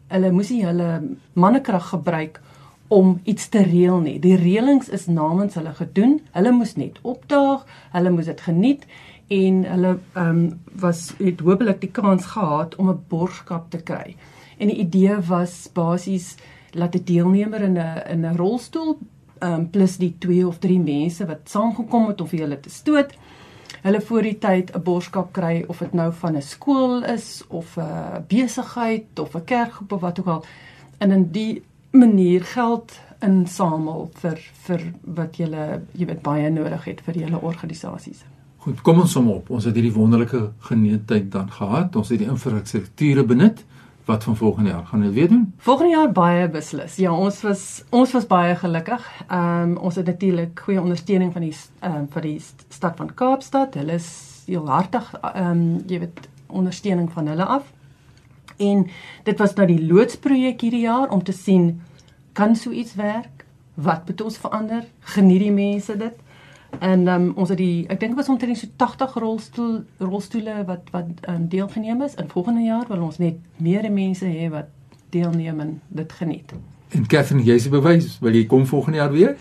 hulle 0.07 0.31
moes 0.31 0.49
nie 0.49 0.65
hulle 0.65 1.17
mannekrag 1.33 1.89
gebruik 1.89 2.41
om 2.87 3.19
iets 3.23 3.49
te 3.49 3.63
reël 3.63 3.99
nie. 3.99 4.19
Die 4.19 4.37
reëlings 4.39 4.89
is 4.89 5.07
namens 5.11 5.57
hulle 5.59 5.73
gedoen. 5.75 6.21
Hulle 6.31 6.51
moes 6.55 6.75
net 6.79 6.99
opdaag, 7.01 7.65
hulle 7.91 8.13
moes 8.15 8.25
dit 8.25 8.41
geniet 8.41 8.87
en 9.27 9.63
hulle 9.67 9.97
ehm 10.13 10.29
um, 10.29 10.59
was 10.79 11.11
het 11.19 11.43
hopelik 11.43 11.81
die 11.81 11.91
kans 11.91 12.25
gehad 12.35 12.75
om 12.75 12.89
'n 12.89 13.03
borgskap 13.07 13.71
te 13.71 13.77
kry. 13.77 14.15
En 14.57 14.67
die 14.67 14.77
idee 14.77 15.19
was 15.27 15.69
basies 15.73 16.35
laat 16.71 16.95
'n 16.95 17.03
deelnemer 17.03 17.61
in 17.61 17.77
'n 17.77 18.03
in 18.09 18.25
'n 18.25 18.37
rolstoel 18.37 18.97
um, 19.41 19.69
plus 19.69 19.97
die 19.97 20.15
twee 20.19 20.47
of 20.47 20.59
drie 20.59 20.79
mense 20.79 21.25
wat 21.25 21.49
saamgekom 21.49 22.07
het 22.07 22.21
of 22.21 22.31
hulle 22.31 22.59
te 22.59 22.69
stoot 22.69 23.15
hulle 23.81 24.01
voor 24.01 24.21
die 24.21 24.37
tyd 24.37 24.71
'n 24.75 24.83
borskap 24.83 25.33
kry 25.33 25.63
of 25.67 25.77
dit 25.79 25.93
nou 25.93 26.11
van 26.13 26.35
'n 26.35 26.41
skool 26.41 27.03
is 27.03 27.43
of 27.47 27.77
'n 27.77 28.25
besigheid 28.27 29.19
of 29.19 29.35
'n 29.35 29.43
kerkgroep 29.43 29.91
of 29.91 30.01
wat 30.01 30.19
ook 30.19 30.27
al 30.27 30.45
en 30.97 31.11
in 31.11 31.31
die 31.31 31.63
manier 31.91 32.43
geld 32.43 32.99
insamel 33.19 34.09
vir 34.21 34.37
vir 34.67 34.81
wat 35.03 35.37
jy 35.37 35.47
jy 35.97 36.05
weet 36.05 36.21
baie 36.21 36.49
nodig 36.49 36.83
het 36.85 37.01
vir 37.01 37.17
julle 37.23 37.41
organisasies. 37.41 38.23
Goed, 38.57 38.81
kom 38.81 38.99
ons 38.99 39.11
som 39.11 39.29
op. 39.31 39.49
Ons 39.49 39.65
het 39.65 39.75
hierdie 39.75 39.93
wonderlike 39.93 40.51
geneentheid 40.59 41.31
dan 41.31 41.51
gehad. 41.51 41.95
Ons 41.95 42.09
het 42.09 42.19
die 42.19 42.27
infrastrukture 42.27 43.23
benut 43.23 43.63
wat 44.07 44.23
van 44.23 44.35
volgende 44.35 44.69
jaar 44.69 44.85
gaan 44.85 45.01
hulle 45.01 45.13
weer 45.13 45.29
doen? 45.29 45.53
Volgende 45.57 45.91
jaar 45.91 46.11
baie 46.11 46.49
beslis. 46.49 46.95
Ja, 46.95 47.13
ons 47.13 47.41
was 47.41 47.83
ons 47.89 48.11
was 48.11 48.27
baie 48.27 48.55
gelukkig. 48.55 49.03
Ehm 49.27 49.61
um, 49.61 49.77
ons 49.77 49.95
het 49.95 50.05
natuurlik 50.05 50.59
goeie 50.59 50.81
ondersteuning 50.81 51.33
van 51.33 51.41
die 51.41 51.55
ehm 51.79 51.95
um, 51.95 52.07
vir 52.11 52.21
die 52.21 52.41
stad 52.69 52.95
van 52.95 53.13
Kaapstad. 53.13 53.75
Hulle 53.75 53.99
is 53.99 54.09
heel 54.45 54.69
hartig 54.69 55.13
ehm 55.21 55.51
um, 55.51 55.83
jy 55.87 55.99
weet 55.99 56.29
ondersteuning 56.47 57.11
van 57.11 57.27
hulle 57.27 57.45
af. 57.45 57.73
En 58.57 58.87
dit 59.23 59.39
was 59.39 59.53
nou 59.53 59.67
die 59.67 59.85
loodsprojek 59.85 60.61
hierdie 60.61 60.85
jaar 60.85 61.09
om 61.09 61.23
te 61.23 61.31
sien 61.35 61.81
kan 62.33 62.55
so 62.55 62.71
iets 62.71 62.95
werk? 62.95 63.45
Wat 63.73 64.07
moet 64.07 64.21
ons 64.21 64.37
verander? 64.37 64.85
Geniet 64.99 65.39
die 65.41 65.51
mense 65.51 65.97
dit? 65.97 66.15
En 66.79 67.07
um, 67.07 67.31
ons 67.35 67.49
het 67.49 67.57
die 67.57 67.85
ek 67.87 67.99
dink 67.99 68.13
dit 68.13 68.19
was 68.19 68.29
omtrent 68.29 68.57
so 68.59 68.67
80 68.75 69.13
rolstoel 69.23 69.75
rolstoele 69.97 70.63
wat 70.67 70.89
wat 70.91 71.09
um, 71.29 71.47
deelgeneem 71.49 72.01
is. 72.05 72.15
In 72.15 72.29
volgende 72.29 72.65
jaar 72.67 72.85
wil 72.87 73.01
ons 73.01 73.17
net 73.17 73.39
meer 73.57 73.91
mense 73.91 74.25
hê 74.25 74.49
wat 74.53 74.69
deelneem 75.09 75.59
en 75.59 75.81
dit 75.87 76.11
geniet. 76.19 76.53
En 76.95 77.07
Catherine, 77.07 77.43
jy 77.43 77.57
se 77.59 77.69
bewys, 77.69 78.19
wil 78.23 78.35
jy 78.35 78.45
kom 78.45 78.65
volgende 78.65 78.97
jaar 78.97 79.11
weer? 79.11 79.35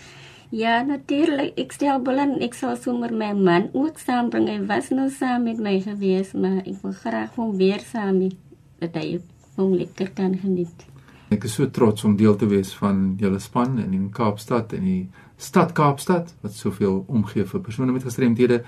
Ja, 0.49 0.81
natuurlik. 0.81 1.57
Ek 1.59 1.73
stel 1.75 1.99
belang 2.03 2.37
ek 2.43 2.55
sal 2.55 2.77
sommer 2.79 3.11
my 3.11 3.33
man 3.35 3.69
ook 3.75 3.99
saambring. 3.99 4.47
Hy 4.47 4.61
was 4.69 4.91
nou 4.95 5.09
saam 5.11 5.43
met 5.43 5.59
my 5.59 5.75
gewees, 5.83 6.31
maar 6.31 6.61
ek 6.63 6.79
wil 6.83 6.95
graag 6.95 7.35
hom 7.35 7.57
weer 7.59 7.83
saam 7.83 8.21
hê 8.23 8.31
dat 8.79 8.95
hy 8.95 9.19
hom 9.57 9.75
lekker 9.75 10.13
kan 10.15 10.37
geniet. 10.39 10.87
Ek 11.27 11.43
is 11.43 11.57
so 11.57 11.67
trots 11.67 12.05
om 12.07 12.15
deel 12.15 12.35
te 12.39 12.47
wees 12.47 12.69
van 12.79 13.17
julle 13.19 13.39
span 13.43 13.73
in 13.81 13.91
die 13.91 14.03
Kaapstad 14.15 14.71
en 14.77 14.85
die 14.87 15.01
stad 15.37 15.73
Kaapstad 15.75 16.29
wat 16.43 16.53
soveel 16.55 17.01
omgee 17.11 17.43
vir 17.49 17.63
persone 17.65 17.91
met 17.91 18.05
gestremthede. 18.07 18.61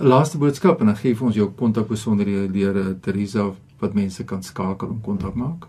Laaste 0.00 0.38
boodskap 0.40 0.80
en 0.80 0.88
dan 0.88 0.96
gee 0.96 1.16
vir 1.18 1.26
ons 1.28 1.36
jou 1.36 1.50
kontak 1.58 1.90
besonderhede 1.90 2.46
deur 2.54 2.78
eh, 2.80 2.94
Teresa 3.04 3.50
wat 3.82 3.96
mense 3.98 4.24
kan 4.24 4.40
skakel 4.42 4.88
om 4.94 5.02
kontak 5.04 5.36
maak. 5.36 5.66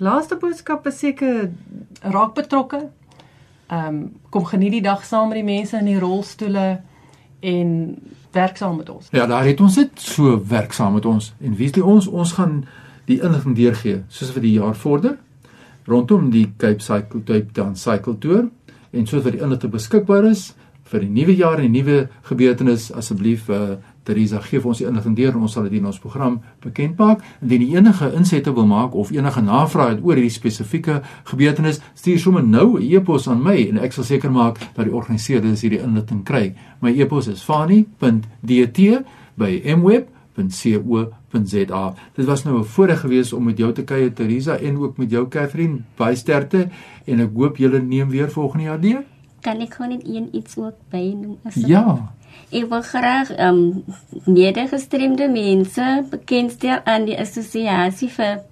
Laaste 0.00 0.38
boodskap 0.40 0.86
is 0.88 1.02
seker 1.02 1.50
raak 2.00 2.32
betrokke. 2.38 2.86
Ehm 3.68 3.88
um, 3.88 3.98
kom 4.32 4.46
geniet 4.48 4.72
die 4.78 4.84
dag 4.84 5.04
saam 5.04 5.28
met 5.28 5.42
die 5.42 5.48
mense 5.48 5.76
in 5.76 5.90
die 5.90 5.98
rolstoele 6.00 6.80
en 7.40 7.74
werk 8.32 8.56
saam 8.56 8.76
met 8.80 8.88
ons. 8.88 9.10
Ja, 9.12 9.26
daar 9.26 9.44
het 9.44 9.60
ons 9.60 9.76
dit 9.76 10.00
so 10.00 10.38
werk 10.48 10.72
saam 10.72 10.96
met 10.96 11.06
ons 11.06 11.34
en 11.40 11.56
wie 11.60 11.68
is 11.68 11.76
die 11.76 11.84
ons 11.84 12.08
ons 12.08 12.32
gaan 12.40 12.62
die 13.04 13.20
inligting 13.20 13.56
deurgee 13.56 14.00
soos 14.08 14.32
vir 14.32 14.46
die 14.48 14.54
jaar 14.56 14.76
vorder 14.78 15.18
rondom 15.86 16.30
die 16.30 16.48
Cape 16.56 16.80
Cycle 16.80 17.22
Cape 17.24 17.52
Town 17.52 17.76
Cycle 17.76 18.18
Tour 18.18 18.48
en 18.92 19.06
soos 19.06 19.24
wat 19.24 19.32
die 19.32 19.42
inligting 19.42 19.72
beskikbaar 19.72 20.28
is 20.30 20.52
vir 20.92 21.06
die 21.06 21.12
nuwe 21.12 21.34
jaar 21.36 21.60
en 21.62 21.72
nuwe 21.72 22.08
gebeurtenis 22.28 22.90
asseblief 22.92 23.48
uh, 23.50 23.78
Teresa 24.04 24.40
gee 24.42 24.58
vir 24.60 24.70
ons 24.72 24.80
die 24.82 24.86
inligting 24.88 25.14
deur 25.16 25.36
en 25.36 25.44
ons 25.46 25.54
sal 25.54 25.68
dit 25.68 25.78
in 25.78 25.86
ons 25.86 26.00
program 26.02 26.40
bekend 26.64 26.98
maak. 26.98 27.22
Indien 27.44 27.64
enige 27.76 28.10
insette 28.18 28.52
wil 28.54 28.66
maak 28.66 28.96
of 28.98 29.12
enige 29.14 29.44
navrae 29.46 29.94
het 29.94 30.02
oor 30.02 30.18
hierdie 30.18 30.34
spesifieke 30.34 31.00
gebeurtenis 31.30 31.80
stuur 31.94 32.18
sommer 32.18 32.42
nou 32.42 32.78
'n 32.78 32.82
e-pos 32.82 33.28
aan 33.28 33.42
my 33.42 33.56
en 33.68 33.78
ek 33.78 33.92
sal 33.92 34.04
seker 34.04 34.30
maak 34.30 34.58
dat 34.74 34.84
die 34.84 34.94
organiseerders 34.94 35.62
hierdie 35.62 35.82
inligting 35.82 36.24
kry. 36.24 36.54
My 36.80 36.90
e-pos 36.90 37.28
is 37.28 37.42
fani.dt 37.42 39.04
by 39.36 39.62
mweb.co.za 40.34 41.94
dit 42.14 42.26
was 42.26 42.44
nou 42.44 42.58
'n 42.58 42.64
voorreg 42.64 43.00
geweest 43.00 43.32
om 43.32 43.44
met 43.44 43.58
jou 43.58 43.72
te 43.72 43.84
kuier 43.84 44.12
Teresa 44.12 44.56
en 44.56 44.78
ook 44.78 44.96
met 44.96 45.10
jou 45.10 45.28
Catherine 45.28 45.80
baie 45.96 46.16
sterkte 46.16 46.68
en 47.04 47.20
ek 47.20 47.30
hoop 47.34 47.56
julle 47.56 47.80
neem 47.80 48.08
weer 48.08 48.30
volgende 48.30 48.64
jaar 48.64 48.80
deur. 48.80 49.04
Kan 49.40 49.60
ek 49.60 49.74
gou 49.74 49.88
net 49.88 50.06
een 50.06 50.28
iets 50.32 50.56
ook 50.56 50.74
bynoem 50.90 51.38
asseblief? 51.44 51.68
Ja. 51.68 52.12
Ek 52.50 52.68
wil 52.68 52.82
graag 52.82 53.30
ehm 53.30 53.54
um, 53.54 53.84
medegestremde 54.24 55.28
mense 55.28 56.04
bekendstel 56.10 56.80
aan 56.84 57.04
die 57.04 57.18
assosiasie 57.18 58.08
vir 58.08 58.42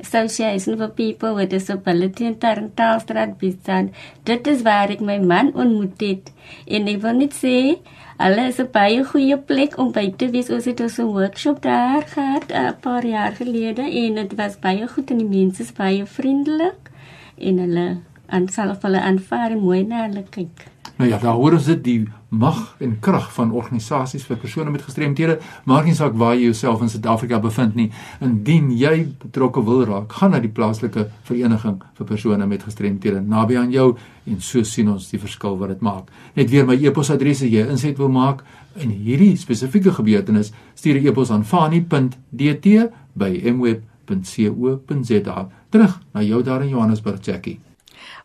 Association 0.00 0.76
for 0.76 0.88
People 0.88 1.34
with 1.34 1.50
Disability 1.50 2.24
in 2.24 2.38
Tarntaalstraat 2.38 3.38
Bistan. 3.38 3.90
Dit 4.22 4.46
is 4.46 4.62
waar 4.62 4.90
ek 4.90 5.00
my 5.00 5.18
man 5.18 5.54
ontmoet 5.54 6.00
het. 6.00 6.32
En 6.66 6.86
ek 6.86 7.00
wil 7.02 7.16
net 7.18 7.34
sê 7.34 7.78
Alles 8.18 8.58
is 8.58 8.60
'n 8.62 8.70
baie 8.74 9.02
goeie 9.10 9.36
plek 9.48 9.76
om 9.82 9.92
by 9.92 10.06
te 10.20 10.26
wees. 10.30 10.48
Ons 10.50 10.64
het 10.64 10.80
'n 10.80 11.12
workshop 11.18 11.62
daar 11.62 12.02
gehad 12.14 12.46
'n 12.52 12.74
paar 12.80 13.06
jaar 13.06 13.32
gelede 13.32 13.82
en 13.82 14.14
dit 14.14 14.34
was 14.34 14.58
baie 14.58 14.88
goed 14.88 15.10
en 15.10 15.18
die 15.18 15.28
mense 15.38 15.62
is 15.62 15.72
baie 15.72 16.06
vriendelik 16.06 16.90
en 17.38 17.58
hulle 17.58 17.88
aan 18.26 18.48
sal 18.48 18.70
of 18.70 18.82
hulle 18.82 19.00
aanvaar 19.00 19.50
en 19.50 19.58
mooi 19.58 19.82
na 19.84 20.02
hulle 20.06 20.24
kyk. 20.30 20.66
Nou 20.98 21.10
ja, 21.10 21.18
daar 21.18 21.36
hoor 21.38 21.54
ons 21.54 21.66
dit 21.70 21.82
die 21.84 21.98
mag 22.28 22.74
en 22.82 22.96
krag 23.00 23.28
van 23.36 23.52
organisasies 23.54 24.24
vir 24.26 24.40
persone 24.42 24.72
met 24.74 24.82
gestremthede, 24.82 25.36
maak 25.70 25.86
nie 25.86 25.94
saak 25.94 26.16
waar 26.18 26.34
jy 26.34 26.48
jouself 26.48 26.82
in 26.82 26.90
Suid-Afrika 26.90 27.38
bevind 27.40 27.76
nie. 27.78 27.86
Indien 28.24 28.72
jy 28.74 29.06
betrokke 29.22 29.62
wil 29.62 29.84
raak, 29.86 30.16
gaan 30.18 30.34
na 30.34 30.40
die 30.42 30.50
plaaslike 30.50 31.04
vereniging 31.28 31.76
vir 32.00 32.08
persone 32.08 32.48
met 32.50 32.66
gestremthede 32.66 33.22
naby 33.22 33.60
aan 33.60 33.70
jou 33.70 33.92
en 34.26 34.42
so 34.42 34.66
sien 34.66 34.90
ons 34.90 35.06
die 35.12 35.22
verskil 35.22 35.54
wat 35.62 35.76
dit 35.76 35.86
maak. 35.86 36.10
Net 36.34 36.50
weer 36.50 36.66
my 36.66 36.74
e-posadres 36.74 37.44
as 37.46 37.54
jy 37.54 37.62
inset 37.70 38.02
wil 38.02 38.10
maak 38.10 38.42
in 38.82 38.90
hierdie 38.90 39.36
spesifieke 39.38 39.94
gebeurtenis, 39.94 40.50
stuur 40.74 40.98
'n 40.98 41.06
e-pos 41.06 41.30
aan 41.30 41.44
fani.dt 41.44 42.66
by 43.14 43.30
mweb.co.za. 43.54 45.38
Terug 45.70 46.00
na 46.12 46.22
jou 46.22 46.42
daar 46.42 46.62
in 46.62 46.68
Johannesburg, 46.68 47.22
Jackie. 47.22 47.67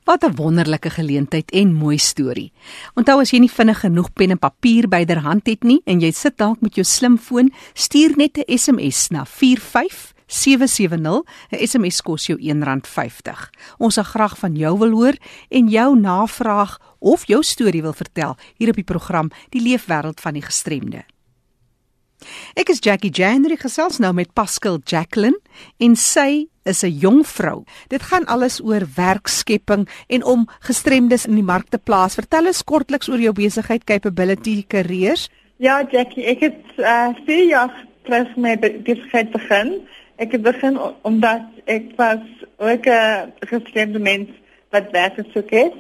Wat 0.04 0.24
'n 0.24 0.36
wonderlike 0.36 0.90
geleentheid 0.90 1.52
en 1.52 1.74
mooi 1.74 1.98
storie. 1.98 2.52
Onthou 2.94 3.20
as 3.20 3.30
jy 3.32 3.40
nie 3.40 3.52
vinnig 3.52 3.80
genoeg 3.80 4.14
pen 4.14 4.30
en 4.30 4.40
papier 4.40 4.88
byderhand 4.88 5.48
het 5.48 5.64
nie 5.64 5.82
en 5.86 6.00
jy 6.00 6.12
sit 6.12 6.38
dalk 6.38 6.62
met 6.62 6.76
jou 6.76 6.84
slimfoon, 6.84 7.54
stuur 7.74 8.18
net 8.18 8.38
'n 8.38 8.58
SMS 8.58 9.08
na 9.10 9.26
45770. 9.26 11.24
'n 11.52 11.68
SMS 11.68 12.02
kos 12.02 12.26
jou 12.26 12.38
R1.50. 12.40 13.50
Ons 13.78 13.94
sal 13.94 14.04
graag 14.04 14.38
van 14.38 14.56
jou 14.56 14.78
wil 14.78 14.92
hoor 14.92 15.16
en 15.50 15.70
jou 15.70 16.00
navraag 16.00 16.80
of 17.00 17.26
jou 17.26 17.44
storie 17.44 17.82
wil 17.82 17.94
vertel 17.94 18.38
hier 18.58 18.70
op 18.70 18.76
die 18.76 18.84
program 18.84 19.30
Die 19.50 19.62
Leefwêreld 19.62 20.22
van 20.22 20.34
die 20.34 20.42
Gestremde. 20.42 21.06
Ek 22.56 22.70
is 22.70 22.80
Jackie 22.80 23.12
January 23.12 23.58
gesels 23.58 23.98
nou 23.98 24.14
met 24.14 24.34
Pascal 24.34 24.80
Jacqueline 24.84 25.40
en 25.78 25.96
sy 25.96 26.48
is 26.64 26.84
'n 26.84 26.98
jong 27.00 27.28
vrou. 27.28 27.64
Dit 27.88 28.02
gaan 28.02 28.26
alles 28.26 28.62
oor 28.64 28.84
werkskepping 28.96 29.90
en 30.08 30.24
om 30.24 30.48
gestremdes 30.60 31.26
in 31.26 31.36
die 31.36 31.44
mark 31.44 31.70
te 31.70 31.78
plaas. 31.78 32.16
Vertel 32.16 32.46
ons 32.46 32.64
kortliks 32.64 33.10
oor 33.10 33.20
jou 33.20 33.34
besigheid 33.34 33.84
Capability 33.84 34.66
Careers. 34.68 35.30
Ja, 35.58 35.86
Jackie, 35.92 36.26
ek 36.26 36.40
het 36.40 36.62
uh, 36.78 37.10
vier 37.26 37.46
jaar 37.46 37.86
terug 38.04 38.36
met 38.36 38.84
besigheid 38.84 39.32
begin. 39.32 39.82
Ek 40.16 40.32
het 40.32 40.42
begin 40.42 40.80
omdat 41.02 41.42
ek 41.66 41.94
was 41.96 42.24
ook 42.58 42.86
'n 42.86 43.32
gestremde 43.40 44.00
mens 44.00 44.30
wat 44.70 44.92
werk 44.92 45.20
soek 45.34 45.50
het. 45.50 45.74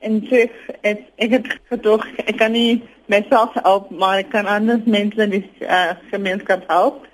En 0.00 0.26
so 0.28 0.36
ek, 0.80 1.00
ek 1.16 1.30
het 1.30 1.46
gedoog 1.68 2.06
ek 2.16 2.36
kan 2.36 2.52
nie 2.52 2.82
myself 3.06 3.52
help, 3.52 3.90
maar 3.90 4.18
ek 4.18 4.30
kan 4.30 4.46
ander 4.46 4.80
mense 4.84 5.22
in 5.22 5.30
die 5.30 5.50
uh, 5.60 5.92
gemeenskap 6.10 6.64
help. 6.68 7.06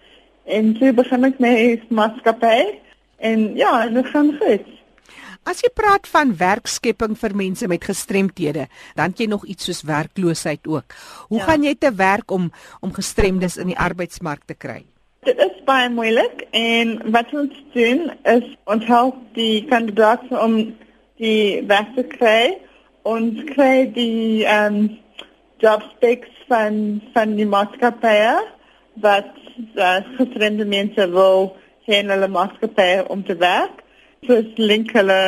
En 0.45 0.77
so 0.79 0.93
begin 0.93 1.25
ek 1.25 1.39
met 1.39 1.91
maatskappy 1.91 2.81
en 3.21 3.49
ja, 3.57 3.73
dit 3.89 4.07
gaan 4.13 4.31
goed. 4.41 4.69
As 5.49 5.63
jy 5.65 5.71
praat 5.73 6.09
van 6.13 6.35
werkskepping 6.37 7.17
vir 7.17 7.35
mense 7.37 7.69
met 7.69 7.85
gestremthede, 7.89 8.67
dan 8.97 9.15
jy 9.17 9.27
nog 9.31 9.47
iets 9.49 9.71
soos 9.71 9.83
werkloosheid 9.89 10.69
ook. 10.69 10.97
Hoe 11.33 11.41
ja. 11.41 11.47
gaan 11.49 11.65
jy 11.65 11.75
te 11.81 11.93
werk 11.97 12.31
om 12.31 12.51
om 12.81 12.93
gestremdes 12.93 13.57
in 13.57 13.73
die 13.73 13.79
arbeidsmark 13.79 14.45
te 14.47 14.55
kry? 14.55 14.83
Dit 15.25 15.41
is 15.41 15.57
baie 15.69 15.89
moeilik 15.93 16.45
en 16.57 16.99
wat 17.13 17.33
ons 17.37 17.57
doen 17.75 18.09
is 18.29 18.47
ons 18.65 18.85
help 18.89 19.17
die 19.37 19.65
kandidaate 19.69 20.33
om 20.41 20.57
die 21.21 21.61
werk 21.69 21.93
te 21.97 22.05
kry 22.09 22.57
ons 23.03 23.41
kry 23.55 23.89
die 23.97 24.45
um 24.45 24.99
job 25.61 25.85
specs 25.97 26.33
van 26.49 27.01
van 27.15 27.37
die 27.37 27.49
maatskappye 27.49 28.35
wat 29.01 29.31
uh, 29.77 30.01
gestremde 30.19 30.65
mense 30.69 31.07
wil 31.13 31.53
heen 31.89 32.11
hulle 32.13 32.29
maatskappye 32.29 33.05
om 33.09 33.25
te 33.25 33.37
werk. 33.41 33.85
So 34.27 34.43
link 34.57 34.93
hulle 34.97 35.21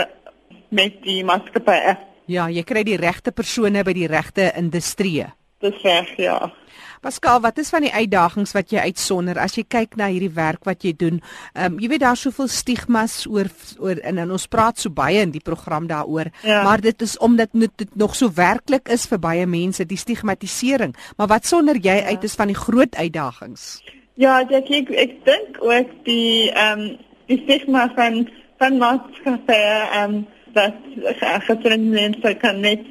met 0.69 1.01
die 1.05 1.23
maatskappye. 1.25 1.97
Ja, 2.31 2.49
jy 2.49 2.65
kry 2.65 2.85
die 2.87 2.99
regte 3.01 3.33
persone 3.35 3.85
by 3.85 3.95
die 3.97 4.09
regte 4.11 4.51
industrie. 4.57 5.27
Dis 5.63 5.79
reg, 5.85 6.11
ja. 6.19 6.51
Pascal, 7.03 7.41
wat 7.43 7.59
is 7.59 7.71
van 7.71 7.83
die 7.83 7.93
uitdagings 7.93 8.53
wat 8.55 8.71
jy 8.71 8.83
uitsonder 8.87 9.39
as 9.43 9.57
jy 9.59 9.65
kyk 9.67 9.97
na 9.99 10.07
hierdie 10.11 10.31
werk 10.35 10.67
wat 10.67 10.85
jy 10.87 10.93
doen? 10.99 11.19
Ehm 11.55 11.75
um, 11.75 11.81
jy 11.83 11.91
weet 11.91 12.03
daar's 12.05 12.23
soveel 12.23 12.51
stigmas 12.51 13.17
oor 13.31 13.51
oor 13.83 13.99
en, 14.07 14.21
en 14.23 14.35
ons 14.35 14.47
praat 14.51 14.79
so 14.79 14.91
baie 14.91 15.23
in 15.23 15.35
die 15.35 15.43
program 15.43 15.89
daaroor, 15.91 16.31
ja. 16.47 16.63
maar 16.67 16.83
dit 16.83 17.03
is 17.03 17.17
omdat 17.19 17.55
dit 17.59 17.97
nog 17.99 18.15
so 18.19 18.31
werklik 18.35 18.91
is 18.91 19.09
vir 19.11 19.19
baie 19.23 19.47
mense 19.47 19.87
die 19.87 19.99
stigmatisering. 19.99 20.95
Maar 21.19 21.35
wat 21.35 21.47
sonder 21.47 21.79
jy 21.79 21.99
ja. 22.01 22.15
uit 22.15 22.25
is 22.25 22.39
van 22.39 22.55
die 22.55 22.59
groot 22.59 22.95
uitdagings? 22.95 23.83
Ja, 24.15 24.41
ek 24.41 24.71
ek, 24.71 24.91
ek 24.91 25.25
dink 25.25 25.59
ook 25.61 25.93
die 26.05 26.51
ehm 26.51 26.81
um, 26.81 26.99
die 27.31 27.39
stigma 27.45 27.89
van 27.97 28.29
van 28.59 28.79
maatskappye 28.79 29.71
ehm 29.93 30.15
um, 30.15 30.27
dat 30.53 30.75
gestremde 31.49 31.95
mense 31.95 32.35
kan 32.41 32.61
net 32.61 32.85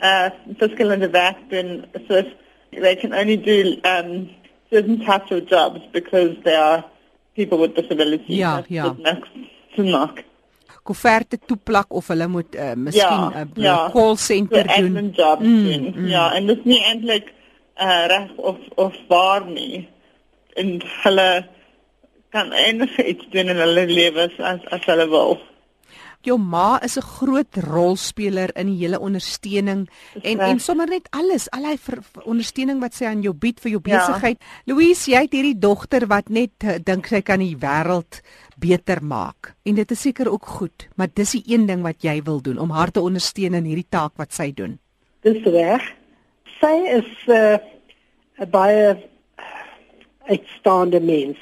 uh 0.00 0.28
verskillende 0.58 1.10
werk 1.10 1.40
doen 1.48 1.84
soos 2.08 2.28
they 2.70 2.96
can 2.96 3.14
only 3.14 3.36
do 3.36 3.76
um, 3.84 4.28
certain 4.70 4.98
types 5.00 5.30
of 5.30 5.46
jobs 5.48 5.80
because 5.92 6.36
they 6.44 6.54
are 6.54 6.84
people 7.34 7.58
with 7.58 7.74
disabilities. 7.74 8.36
Ja, 8.36 8.62
ja. 8.68 8.96
Maak. 9.76 10.24
Kofferte 10.82 11.38
toeplak 11.46 11.92
of 11.94 12.08
hulle 12.10 12.26
moet 12.26 12.54
uh, 12.56 12.72
miskien 12.74 13.20
'n 13.28 13.32
ja, 13.32 13.44
uh, 13.44 13.62
ja. 13.62 13.90
call 13.92 14.16
center 14.16 14.64
so 14.68 14.80
doen. 14.80 15.12
Mm, 15.38 15.64
doen. 15.64 15.92
Mm. 15.96 16.06
Ja, 16.08 16.32
en 16.34 16.46
dit 16.46 16.58
is 16.58 16.64
nie 16.64 16.80
eintlik 16.84 17.32
uh, 17.76 18.06
reg 18.06 18.32
of 18.36 18.56
of 18.74 18.96
waar 19.08 19.46
nie. 19.46 19.88
En 20.56 20.80
hulle 21.02 21.48
kan 22.30 22.52
enige 22.52 23.04
iets 23.08 23.28
doen 23.30 23.48
in 23.48 23.56
hulle 23.56 23.86
lewens 23.86 24.40
as 24.40 24.64
as 24.70 24.84
hulle 24.84 25.08
wil 25.08 25.38
jou 26.26 26.38
ma 26.38 26.78
is 26.82 26.96
'n 26.98 27.02
groot 27.02 27.56
rolspeler 27.56 28.50
in 28.56 28.66
die 28.66 28.78
hele 28.82 28.98
ondersteuning 28.98 29.88
en 30.22 30.40
en 30.40 30.58
sommer 30.60 30.86
net 30.86 31.08
alles, 31.10 31.48
al 31.50 31.64
hy 31.64 31.76
ondersteuning 32.24 32.80
wat 32.80 32.94
sy 32.94 33.04
aan 33.04 33.22
jou 33.22 33.34
bied 33.34 33.60
vir 33.60 33.70
jou 33.70 33.80
ja. 33.84 33.98
besigheid. 33.98 34.38
Ja. 34.40 34.46
Louise, 34.72 35.10
jy 35.10 35.20
het 35.20 35.32
hierdie 35.32 35.58
dogter 35.58 36.06
wat 36.06 36.28
net 36.28 36.64
uh, 36.64 36.78
dink 36.82 37.06
sy 37.06 37.20
kan 37.22 37.38
die 37.38 37.56
wêreld 37.56 38.22
beter 38.58 39.02
maak. 39.02 39.54
En 39.64 39.74
dit 39.74 39.90
is 39.90 40.00
seker 40.00 40.30
ook 40.30 40.46
goed, 40.46 40.88
maar 40.96 41.08
dis 41.14 41.30
die 41.30 41.44
een 41.46 41.66
ding 41.66 41.82
wat 41.82 42.02
jy 42.02 42.22
wil 42.22 42.40
doen 42.40 42.58
om 42.58 42.70
haar 42.70 42.90
te 42.90 43.00
ondersteun 43.00 43.54
in 43.54 43.64
hierdie 43.64 43.88
taak 43.88 44.16
wat 44.16 44.32
sy 44.32 44.52
doen. 44.52 44.78
Dis 45.22 45.42
reg. 45.44 45.82
Sy 46.60 46.74
is 46.98 47.10
uh, 47.28 47.58
'n 48.38 48.42
uh, 48.42 48.50
baie 48.50 48.96
uitstaande 50.28 51.00
mens. 51.00 51.38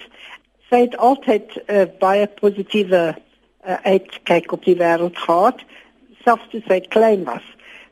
Sy 0.71 0.81
het 0.87 0.97
altyd 0.97 1.55
'n 1.55 1.75
uh, 1.75 1.85
baie 1.99 2.27
positiewe 2.41 3.15
uh, 3.15 3.77
uitkyk 3.83 4.53
op 4.53 4.65
die 4.65 4.77
wêreld 4.77 5.19
gehad, 5.19 5.63
selfs 6.25 6.49
toe 6.51 6.63
sy 6.67 6.81
klein 6.81 7.25
was. 7.25 7.45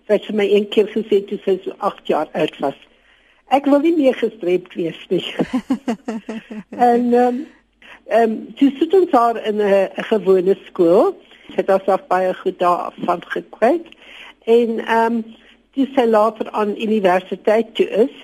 Sy 0.07 0.18
het 0.18 0.33
my 0.35 0.46
een 0.50 0.68
keer 0.68 0.88
gesê 0.92 1.22
toe 1.26 1.38
sy 1.44 1.59
so 1.64 1.74
8 1.78 2.07
jaar 2.07 2.28
oud 2.33 2.59
was. 2.59 2.78
Ek 3.54 3.68
wil 3.70 3.80
nie 3.85 3.94
meer 3.96 4.16
gestreep 4.18 4.72
wees 4.72 5.00
nie. 5.09 5.24
en 6.90 7.12
ehm 7.12 7.20
um, 7.26 7.46
ehm 8.04 8.30
um, 8.30 8.35
sy 8.59 8.68
sit 8.78 8.94
ons 8.94 9.11
daar 9.11 9.38
in 9.48 9.62
'n 9.62 10.04
gewone 10.11 10.57
skool. 10.66 11.14
Sy 11.48 11.62
het 11.62 11.70
alself 11.70 12.07
baie 12.09 12.35
goed 12.35 12.59
daarvan 12.59 13.22
gekry. 13.37 13.80
En 14.44 14.78
ehm 14.78 15.14
um, 15.14 15.24
toe 15.74 15.87
sy 15.94 16.04
later 16.07 16.50
aan 16.50 16.76
universiteit 16.76 17.74
toe 17.74 17.87
is, 18.07 18.14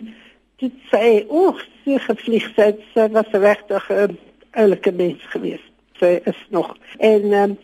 toe 0.61 0.71
sy 0.91 1.25
oek 1.33 1.63
sy 1.85 1.97
gevlieg 2.05 2.49
het, 2.59 2.81
sy 2.95 3.09
was 3.15 3.33
regtig 3.33 3.89
'n 3.91 4.19
oulike 4.53 4.93
mens 4.93 5.23
geweest. 5.33 5.71
Sy 6.01 6.21
is 6.25 6.41
nog. 6.49 6.77
En 6.99 7.33
um, 7.33 7.57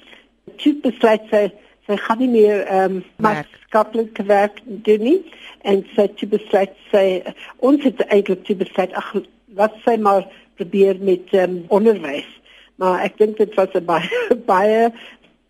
sy 0.56 0.72
besluit 0.82 1.24
sy 1.30 1.50
sy 1.86 1.96
gaan 1.96 2.18
nie 2.18 2.30
meer 2.30 2.64
ehm 2.66 2.96
um, 2.96 3.04
maatskaplike 3.22 4.24
werk 4.26 4.62
doen 4.64 5.02
nie. 5.02 5.20
En 5.62 5.84
sy 5.94 6.08
sy 6.16 6.26
besluit 6.26 6.72
sy 6.90 7.22
ons 7.58 7.84
het 7.84 8.00
eintlik 8.08 8.46
sy 8.46 8.56
besluit 8.56 8.92
ag 8.92 9.12
wat 9.60 9.76
sy 9.84 9.96
maar 9.96 10.26
probeer 10.56 10.96
met 11.00 11.30
ehm 11.32 11.60
um, 11.60 11.62
onderwys. 11.68 12.28
Maar 12.76 13.04
ek 13.04 13.18
dink 13.18 13.36
dit 13.36 13.54
was 13.54 13.72
'n 13.74 13.84
baie 13.84 14.24
baie 14.52 14.92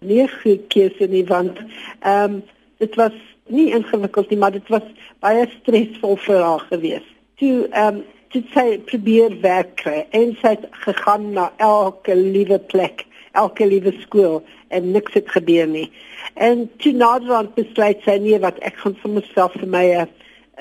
nie 0.01 0.29
goed 0.29 0.69
keuse 0.69 1.07
nie 1.09 1.25
want 1.25 1.59
ehm 2.01 2.25
um, 2.25 2.43
dit 2.79 2.95
was 2.95 3.15
nie 3.49 3.71
ingewikkeld 3.73 4.31
nie 4.31 4.39
maar 4.39 4.53
dit 4.53 4.69
was 4.69 4.83
baie 5.21 5.47
stresvol 5.61 6.17
vir 6.17 6.43
haar 6.43 6.65
geweest 6.71 7.16
toe 7.41 7.69
ehm 7.71 7.97
um, 7.97 8.05
dit 8.35 8.49
sy 8.53 8.79
probeer 8.85 9.33
werk 9.41 9.77
kry 9.81 10.03
en 10.17 10.35
sy 10.41 10.57
het 10.57 10.67
gegaan 10.85 11.31
na 11.37 11.47
elke 11.63 12.13
liewe 12.17 12.59
plek, 12.73 13.07
elke 13.39 13.65
liewe 13.69 13.95
skool 14.03 14.43
en 14.75 14.91
niks 14.93 15.15
het 15.17 15.31
gebeur 15.31 15.69
nie. 15.71 15.87
En 16.35 16.67
toe 16.83 16.93
naderhand 16.93 17.55
besluit 17.57 18.03
sy 18.05 18.19
nee 18.21 18.41
wat 18.43 18.59
ek 18.67 18.77
gaan 18.83 18.97
vir 19.03 19.15
myself 19.21 19.57
vir 19.57 19.71
my 19.73 19.85
'n 19.95 20.11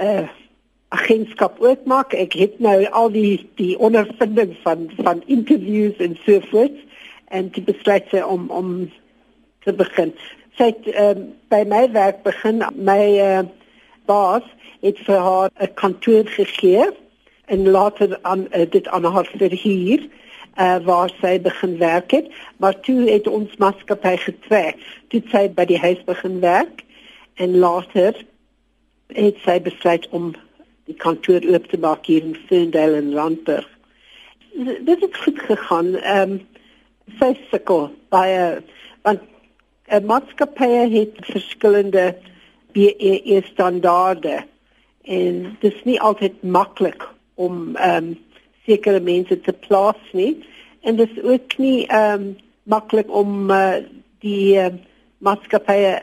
uh, 0.06 0.28
agentskap 0.96 1.60
oopmaak. 1.60 2.14
Ek 2.14 2.34
het 2.34 2.60
nou 2.60 2.78
al 2.86 3.12
die 3.12 3.50
die 3.60 3.76
ondervinding 3.80 4.56
van 4.64 4.90
van 5.02 5.24
interviews 5.26 5.98
en 5.98 6.18
so 6.26 6.40
voort 6.52 6.78
en 7.28 7.50
toe 7.50 7.64
besluit 7.64 8.08
sy 8.12 8.22
om 8.22 8.50
om 8.50 8.92
te 9.66 9.74
begin. 9.74 10.14
Sy 10.58 10.72
het 10.72 10.88
um, 10.96 11.34
by 11.52 11.64
my 11.68 11.84
werk 11.92 12.24
begin 12.24 12.64
my 12.78 13.02
uh, 13.20 13.44
baas 14.06 14.44
het 14.82 15.00
vir 15.08 15.20
haar 15.20 15.50
'n 15.60 15.74
kantoor 15.74 16.28
gegee 16.28 16.86
en 17.46 17.70
later 17.70 18.20
aan 18.22 18.48
uh, 18.52 18.66
dit 18.70 18.88
aan 18.88 19.04
haar 19.04 19.30
verhuur 19.38 20.08
uh, 20.60 20.78
waar 20.84 21.12
sy 21.22 21.42
begin 21.42 21.78
werk 21.78 22.12
het, 22.12 22.32
maar 22.58 22.80
toe 22.80 23.10
het 23.10 23.28
ons 23.28 23.56
maatskappy 23.58 24.16
getrek. 24.18 24.80
Toe 25.08 25.22
sy 25.32 25.50
by 25.50 25.66
die 25.66 25.80
huis 25.80 26.04
begin 26.04 26.40
werk 26.40 26.84
en 27.36 27.58
later 27.60 28.16
het 29.14 29.38
sy 29.46 29.60
besluit 29.62 30.08
om 30.10 30.34
die 30.86 30.98
kantoor 31.02 31.44
oop 31.52 31.68
te 31.70 31.78
maak 31.82 32.06
hier 32.06 32.24
in 32.24 32.38
Ferndale 32.48 33.02
en 33.02 33.14
Randburg. 33.14 33.68
Dit 34.56 35.02
het 35.02 35.18
goed 35.24 35.40
gegaan. 35.40 35.96
Ehm 35.96 36.32
um, 36.32 36.42
sy 37.20 37.36
sukkel 37.52 37.92
baie 38.10 38.64
want 39.06 39.22
'n 39.94 40.06
maatskappy 40.10 40.90
het 40.90 41.20
verskillende 41.22 42.16
BEE 42.76 43.42
standaarde 43.52 44.44
en 45.06 45.58
dit 45.62 45.74
is 45.74 45.84
nie 45.88 46.00
altyd 46.02 46.42
maklik 46.44 47.08
om 47.36 47.76
ehm 47.76 48.12
um, 48.12 48.14
sekere 48.66 49.00
mense 49.00 49.36
te 49.46 49.54
plaas 49.54 50.02
nie 50.18 50.34
en 50.82 50.96
dit 50.98 51.12
is 51.16 51.24
ook 51.24 51.58
nie 51.58 51.86
ehm 51.88 52.22
um, 52.22 52.36
maklik 52.66 53.12
om 53.14 53.52
uh, 53.54 53.78
die 54.26 54.58
uh, 54.58 54.74
maatskappye 55.18 56.00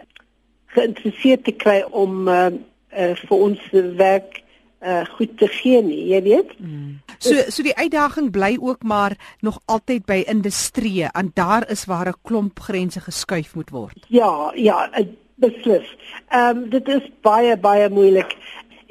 geïnteresseerd 0.76 1.44
te 1.44 1.52
kry 1.52 1.80
om 1.90 2.28
uh, 2.28 2.52
uh, 2.94 3.14
vir 3.18 3.36
ons 3.36 3.64
werk 3.98 4.38
uh, 4.82 5.02
goed 5.16 5.34
te 5.38 5.48
gee 5.50 5.82
nie, 5.82 6.04
jy 6.12 6.20
weet. 6.22 6.54
Mm. 6.58 7.00
So 7.22 7.50
so 7.54 7.62
die 7.66 7.76
uitdaging 7.76 8.30
bly 8.34 8.56
ook 8.60 8.82
maar 8.82 9.16
nog 9.40 9.60
altyd 9.64 10.06
by 10.06 10.22
industrie 10.26 11.06
en 11.10 11.30
daar 11.34 11.70
is 11.70 11.84
waar 11.84 12.08
'n 12.08 12.20
klomp 12.22 12.58
grense 12.60 13.00
geskuif 13.00 13.54
moet 13.54 13.70
word. 13.70 14.06
Ja, 14.08 14.52
ja, 14.54 14.90
beslis. 15.42 15.88
Ehm 16.30 16.56
um, 16.56 16.68
dit 16.70 16.88
is 16.88 17.08
baie 17.26 17.56
baie 17.56 17.88
moeilik. 17.90 18.36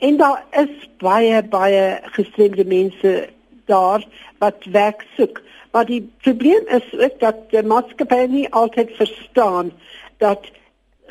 En 0.02 0.18
daar 0.18 0.44
is 0.64 0.90
baie 1.04 1.44
baie 1.44 2.00
gestremde 2.18 2.66
mense 2.66 3.30
daar 3.66 4.06
wat 4.38 4.66
werk 4.72 5.06
soek. 5.18 5.42
Maar 5.72 5.86
die 5.86 6.02
probleem 6.22 6.68
is 6.68 6.88
ook 6.98 7.20
dat 7.20 7.44
die 7.50 7.64
maatskappy 7.64 8.26
nie 8.30 8.48
altyd 8.50 8.96
verstaan 8.98 9.72
dat 10.18 10.50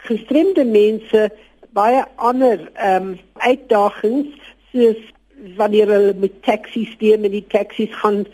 gestremde 0.08 0.64
mense 0.64 1.30
baie 1.76 2.04
ander 2.16 2.70
ehm 2.74 3.10
um, 3.10 3.18
uitdagings 3.34 4.36
soos 4.72 5.00
wanneer 5.56 5.88
hulle 5.88 6.14
met 6.18 6.42
taksies 6.42 6.90
steem 6.96 7.24
en 7.24 7.32
die 7.36 7.46
taksies 7.48 7.94
gaan 8.02 8.24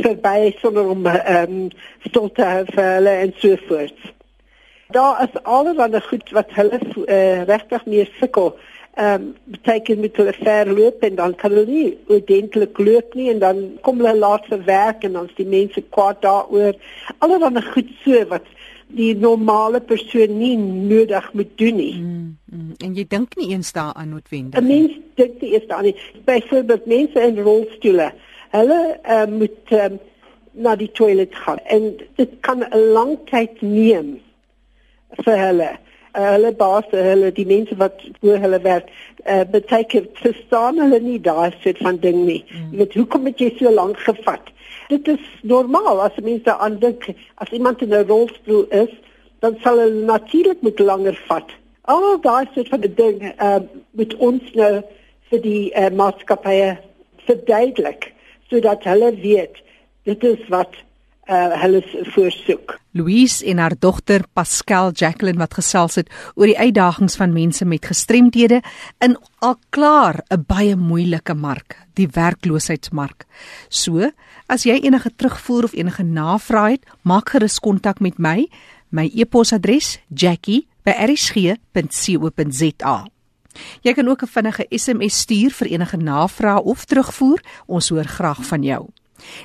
verby 0.00 0.52
sonder 0.60 0.90
om 0.96 1.06
ehm 1.06 1.54
um, 1.54 1.70
stil 2.08 2.28
te 2.36 2.44
hou 2.44 2.64
vir 2.74 2.90
hulle 2.96 3.16
en 3.24 3.34
so 3.40 3.56
voort. 3.68 4.12
Daar 4.94 5.22
is 5.26 5.42
allerlei 5.42 6.00
goed 6.00 6.30
wat 6.30 6.52
hulle 6.54 6.78
uh, 6.78 7.42
regtig 7.50 7.86
meer 7.86 8.10
sukkel. 8.20 8.54
Ehm 8.94 9.22
um, 9.22 9.34
beteken 9.44 10.00
met 10.00 10.16
hulle 10.16 10.32
verloop 10.38 11.02
en 11.02 11.14
dan 11.14 11.34
kan 11.34 11.50
hulle 11.50 11.66
nie 11.66 11.98
ordentlik 12.06 12.78
loop 12.78 13.14
nie 13.18 13.30
en 13.30 13.38
dan 13.42 13.62
kom 13.82 13.98
hulle 13.98 14.18
laat 14.18 14.44
vir 14.46 14.60
werk 14.64 15.02
en 15.02 15.16
dan 15.18 15.24
is 15.26 15.34
die 15.34 15.46
mense 15.46 15.82
kwaad 15.96 16.20
daaroor. 16.22 16.78
Allerlei 17.18 17.62
goed 17.72 17.90
so 18.04 18.20
wat 18.30 18.46
die 18.94 19.16
normale 19.18 19.80
persoon 19.80 20.38
nie 20.38 20.54
nodig 20.58 21.26
moet 21.32 21.50
doen 21.58 21.76
nie. 21.76 21.94
Mm, 21.98 22.36
mm, 22.52 22.72
en 22.86 22.94
jy 22.94 23.04
dink 23.08 23.34
nie 23.36 23.50
eens 23.50 23.72
daaraan 23.72 24.14
noodwendig. 24.14 24.60
'n 24.60 24.66
Mens 24.66 24.92
dink 25.14 25.40
nie 25.40 25.52
eens 25.54 25.66
daaraan 25.66 25.90
nie. 25.90 25.96
Byvoorbeeld 26.24 26.86
mense 26.86 27.20
in 27.20 27.38
rolstoele, 27.38 28.12
hulle 28.50 28.80
uh, 29.08 29.26
moet 29.26 29.74
um, 29.82 29.98
na 30.52 30.76
die 30.76 30.90
toilet 30.90 31.34
gaan 31.34 31.58
en 31.66 31.96
dit 32.14 32.30
kan 32.40 32.62
'n 32.62 32.92
lang 32.94 33.18
tyd 33.30 33.62
neem 33.62 34.20
vir 35.24 35.38
hulle. 35.46 35.70
Uh, 36.14 36.30
hulle 36.30 36.52
baas, 36.54 36.86
hulle 36.90 37.32
die 37.34 37.46
mense 37.46 37.76
wat 37.76 38.02
voor 38.20 38.38
hulle 38.38 38.60
werk, 38.62 38.90
uh, 39.26 39.42
beteken 39.50 40.08
verstaan 40.14 40.78
hulle 40.78 41.00
nie 41.00 41.20
daai 41.20 41.50
soort 41.60 41.78
van 41.78 41.98
ding 41.98 42.24
nie. 42.24 42.44
Mm. 42.50 42.70
Jy 42.70 42.78
weet 42.78 42.94
hoekom 42.94 43.26
het 43.26 43.38
jy 43.42 43.50
so 43.58 43.70
lank 43.70 43.98
gevat? 43.98 44.54
dit 44.88 45.08
is 45.08 45.24
normaal 45.42 46.02
as 46.04 46.16
mense 46.22 46.56
aan 46.66 46.78
dink 46.78 47.08
as 47.42 47.52
iemand 47.56 47.82
in 47.82 47.94
'n 47.94 48.06
rolstoel 48.06 48.64
is, 48.70 48.92
dan 49.38 49.56
sal 49.62 49.78
hulle 49.78 50.04
natuurlik 50.04 50.60
moet 50.60 50.78
langer 50.78 51.20
vat. 51.28 51.48
Al 51.80 52.20
daai 52.20 52.46
soort 52.54 52.68
van 52.68 52.80
ding 52.80 53.22
uh, 53.42 53.60
met 53.90 54.16
ons 54.16 54.42
nou 54.54 54.82
vir 55.30 55.40
die 55.40 55.72
uh, 55.72 55.90
maatskappye 55.90 56.76
verduidelik 57.26 58.12
sodat 58.48 58.84
hulle 58.84 59.10
weet 59.20 59.56
dit 60.02 60.24
is 60.24 60.48
wat 60.48 60.76
uh, 61.28 61.60
hulle 61.62 61.82
voorsoek. 62.14 62.78
Louise 62.94 63.42
en 63.46 63.58
haar 63.58 63.74
dogter 63.78 64.22
Pascal 64.32 64.92
Jacqueline 64.92 65.38
wat 65.38 65.54
gesels 65.58 65.94
het 65.98 66.10
oor 66.34 66.46
die 66.46 66.58
uitdagings 66.58 67.16
van 67.18 67.32
mense 67.34 67.64
met 67.64 67.86
gestremdhede 67.86 68.62
in 69.04 69.16
al 69.40 69.56
klaar 69.70 70.24
'n 70.30 70.44
baie 70.46 70.76
moeilike 70.76 71.34
mark, 71.34 71.78
die 71.94 72.08
werkloosheidsmark. 72.08 73.24
So, 73.68 74.10
as 74.46 74.64
jy 74.64 74.80
enige 74.82 75.10
terugvoer 75.16 75.64
of 75.64 75.72
enige 75.72 76.02
navrae 76.02 76.70
het, 76.70 76.84
maak 77.02 77.28
gerus 77.28 77.58
kontak 77.58 78.00
met 78.00 78.18
my. 78.18 78.48
My 78.90 79.10
e-posadres: 79.14 79.98
jackie@rsg.co.za. 80.14 83.06
Jy 83.82 83.92
kan 83.92 84.08
ook 84.08 84.22
'n 84.22 84.26
vinnige 84.26 84.66
SMS 84.70 85.18
stuur 85.18 85.50
vir 85.50 85.66
enige 85.66 85.96
navrae 85.96 86.62
of 86.62 86.84
terugvoer. 86.84 87.40
Ons 87.66 87.88
hoor 87.88 88.04
graag 88.04 88.46
van 88.46 88.62
jou. 88.62 88.88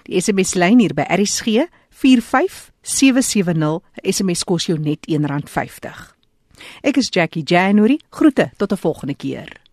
Die 0.04 0.16
SMS 0.22 0.56
lyn 0.56 0.80
hier 0.80 0.94
by 0.94 1.06
RSG 1.10 1.68
45770. 1.90 3.82
SMS 4.04 4.44
kos 4.44 4.66
jou 4.70 4.80
net 4.80 5.08
R1.50. 5.08 6.16
Ek 6.84 6.98
is 6.98 7.10
Jackie 7.12 7.44
January. 7.44 8.00
Groete 8.10 8.52
tot 8.58 8.72
'n 8.72 8.78
volgende 8.78 9.16
keer. 9.16 9.69